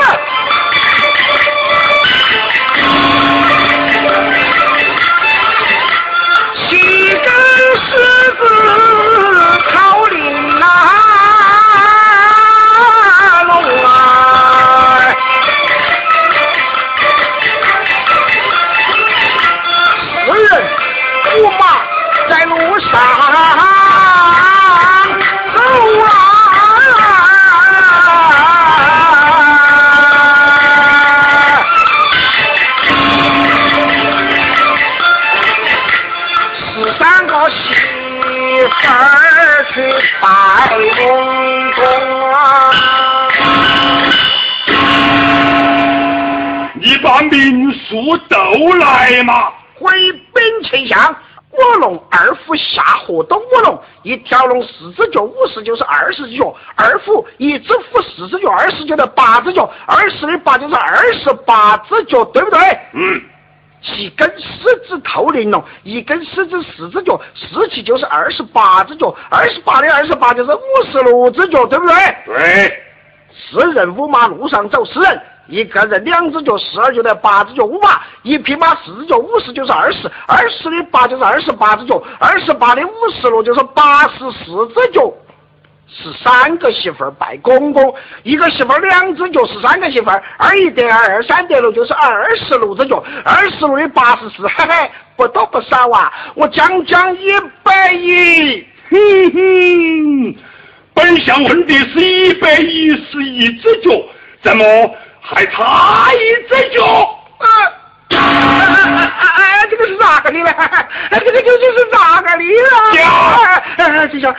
[47.89, 48.37] 民宿都
[48.77, 49.51] 来嘛！
[49.75, 51.15] 回禀丞相，
[51.51, 62.59] 我龙二虎下河东，我龙一条龙四只脚，五十就是二十只脚；二虎一只虎四只脚，二十就得八只脚，二十的八就是二十八只脚，对不对？
[62.93, 63.21] 嗯。
[63.83, 71.95] 七根狮子头玲珑，一根狮子四只脚，四七就是二十八只脚，二十八的二十八就是五十六只脚，对不对？
[72.25, 72.83] 对。
[73.29, 75.21] 四人五马路上走，四人。
[75.47, 82.91] 一个人两只脚，十二就得八只脚五马，一匹马四只脚，五十就是二十，二十的八就是二十八只脚，二十八的五
[83.21, 85.13] 十六就是八十四只脚，
[85.87, 87.93] 是三个媳妇儿拜公公，
[88.23, 97.31] 一个媳妇儿两只脚是三个媳妇儿，二一得二，二三得六就是二十六只脚，二十六的八十四，嘿嘿，不多不少啊，我将将一
[97.61, 98.97] 百亿，哼
[99.31, 100.35] 哼，
[100.95, 103.91] 本相问的是一百一十一只脚，
[104.41, 104.63] 怎么？
[105.27, 106.17] 还差一
[106.47, 107.47] 只脚，哎
[108.11, 110.51] 哎这个是哪个的呢？
[110.51, 112.43] 哎，这个究竟是哪个的
[113.03, 113.51] 啊？
[113.77, 114.35] 哎，丞相，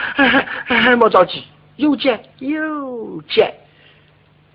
[0.67, 3.53] 哎，莫着急，又见又见。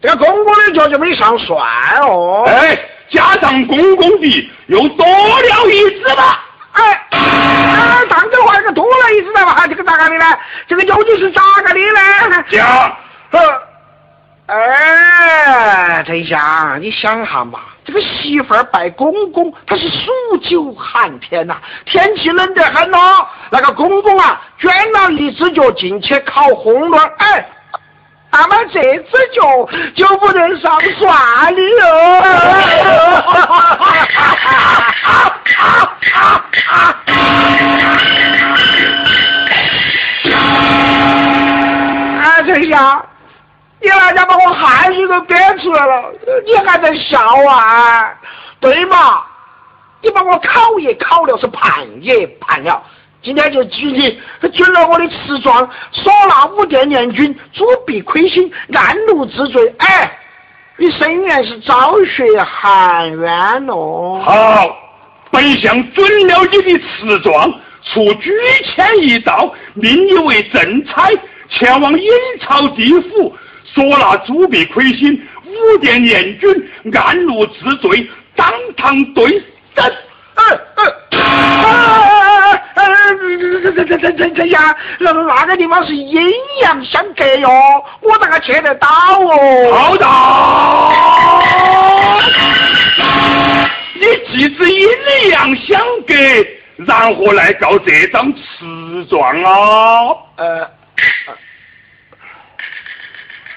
[0.01, 1.61] 这个公公的脚就没上算
[2.01, 2.45] 哦。
[2.47, 2.78] 哎，
[3.11, 6.43] 加上公公的又多了一只吧？
[6.72, 9.66] 哎，哎，当真话，这个多了一只了吧？
[9.68, 10.24] 这个咋个的呢？
[10.66, 12.45] 这个究竟是咋个的呢？
[12.51, 12.97] 讲，
[13.33, 13.72] 呃。
[14.47, 22.99] 哎，丞相，你想哈嘛，这个媳妇儿拜公公，他是数九寒天呐，天气冷得很咯。
[23.51, 27.47] 那个公公啊，捐了一只脚进去烤烘炉，哎，
[28.32, 31.86] 那么这只脚就不能上算的哟。
[42.20, 43.12] 哎， 丞相。
[43.83, 46.12] 你那家把我汗水都憋出来了，
[46.47, 47.18] 你还在笑
[47.49, 48.14] 啊？
[48.61, 49.24] 对嘛？
[50.01, 52.80] 你把我考也考了，是判也判了，
[53.22, 54.20] 今天就拘你，
[54.51, 59.74] 准了我的词状，索纳五殿联军，铸币亏心，按奴治罪。
[59.78, 60.18] 哎，
[60.76, 64.20] 你深院是昭雪含冤喽？
[64.24, 64.76] 好，
[65.30, 67.51] 本相准了你的词状，
[67.93, 68.33] 出举
[68.64, 71.09] 签一道，命你为正差，
[71.49, 72.09] 前往阴
[72.41, 73.37] 曹地府。
[73.75, 79.27] 索纳铸币亏心，五殿联军暗路治罪，当堂对
[79.75, 79.85] 审。
[80.35, 80.43] 哎
[80.77, 81.18] 哎哎
[82.75, 82.83] 哎！
[83.62, 86.31] 这这这这这呀，那那个地方是阴
[86.62, 87.51] 阳相隔哟，
[88.01, 89.73] 我咋个去得到哦？
[89.73, 90.07] 好的。
[93.95, 94.89] 你既知阴
[95.31, 96.14] 阳相隔，
[96.77, 100.16] 然后来告这张词状啊？
[100.37, 100.68] 呃。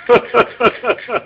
[0.07, 1.23] 呵呵呵呵呵，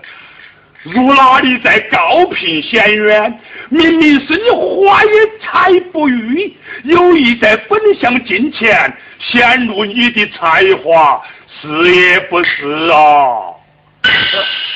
[0.83, 3.39] 如哪里在高平县院？
[3.69, 5.11] 明明是你花也
[5.41, 11.21] 采不遇，有意在本相近前显露你的才华，
[11.61, 13.53] 是也不是啊？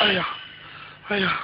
[0.02, 0.28] 哎呀，
[1.08, 1.40] 哎呀，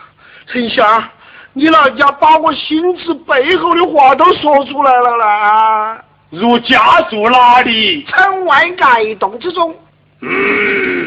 [0.47, 1.09] 丞相，
[1.53, 6.03] 你那家把我心思背后的话都说出来了啦！
[6.29, 8.03] 如家住哪里？
[8.03, 9.73] 城外崖洞之中。
[10.21, 10.98] 嗯。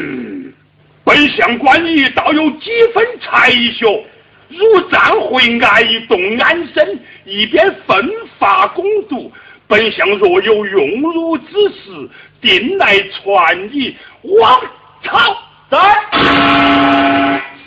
[1.33, 4.05] 本相观你倒有几分才学，
[4.49, 8.07] 如暂回崖洞安身，一边奋
[8.37, 9.31] 发攻读。
[9.67, 12.09] 本相若有用武之时，
[12.39, 13.97] 定来传你。
[14.21, 14.45] 我
[15.03, 15.35] 操
[15.71, 15.79] 在，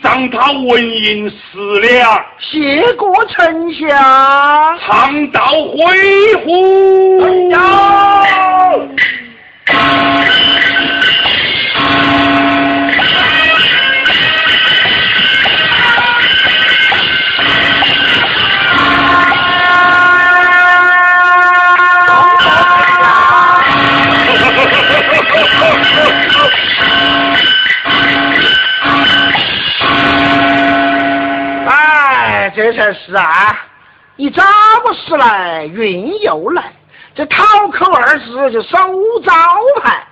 [0.01, 2.25] 赏他纹银十两。
[2.39, 5.41] 谢过丞相，长刀
[5.73, 5.77] 回
[6.45, 7.19] 府。
[33.07, 33.57] 是啊，
[34.17, 34.43] 一招
[35.05, 36.73] 时来运又来，
[37.15, 38.77] 这讨口二字就手
[39.25, 39.33] 招
[39.81, 40.05] 牌，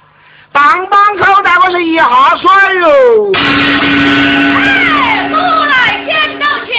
[0.53, 3.31] 棒棒口袋我是一下甩哟。
[4.55, 6.71] 哎我来捡到去。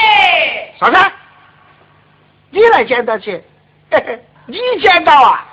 [0.81, 0.97] 啥子？
[2.49, 3.45] 你来捡到去？
[3.91, 5.45] 嘿嘿，你捡到啊？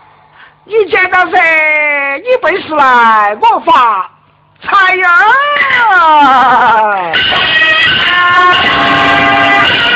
[0.63, 1.37] 你捡到噻？
[2.19, 4.09] 你背时来，我发
[4.61, 5.09] 财呀！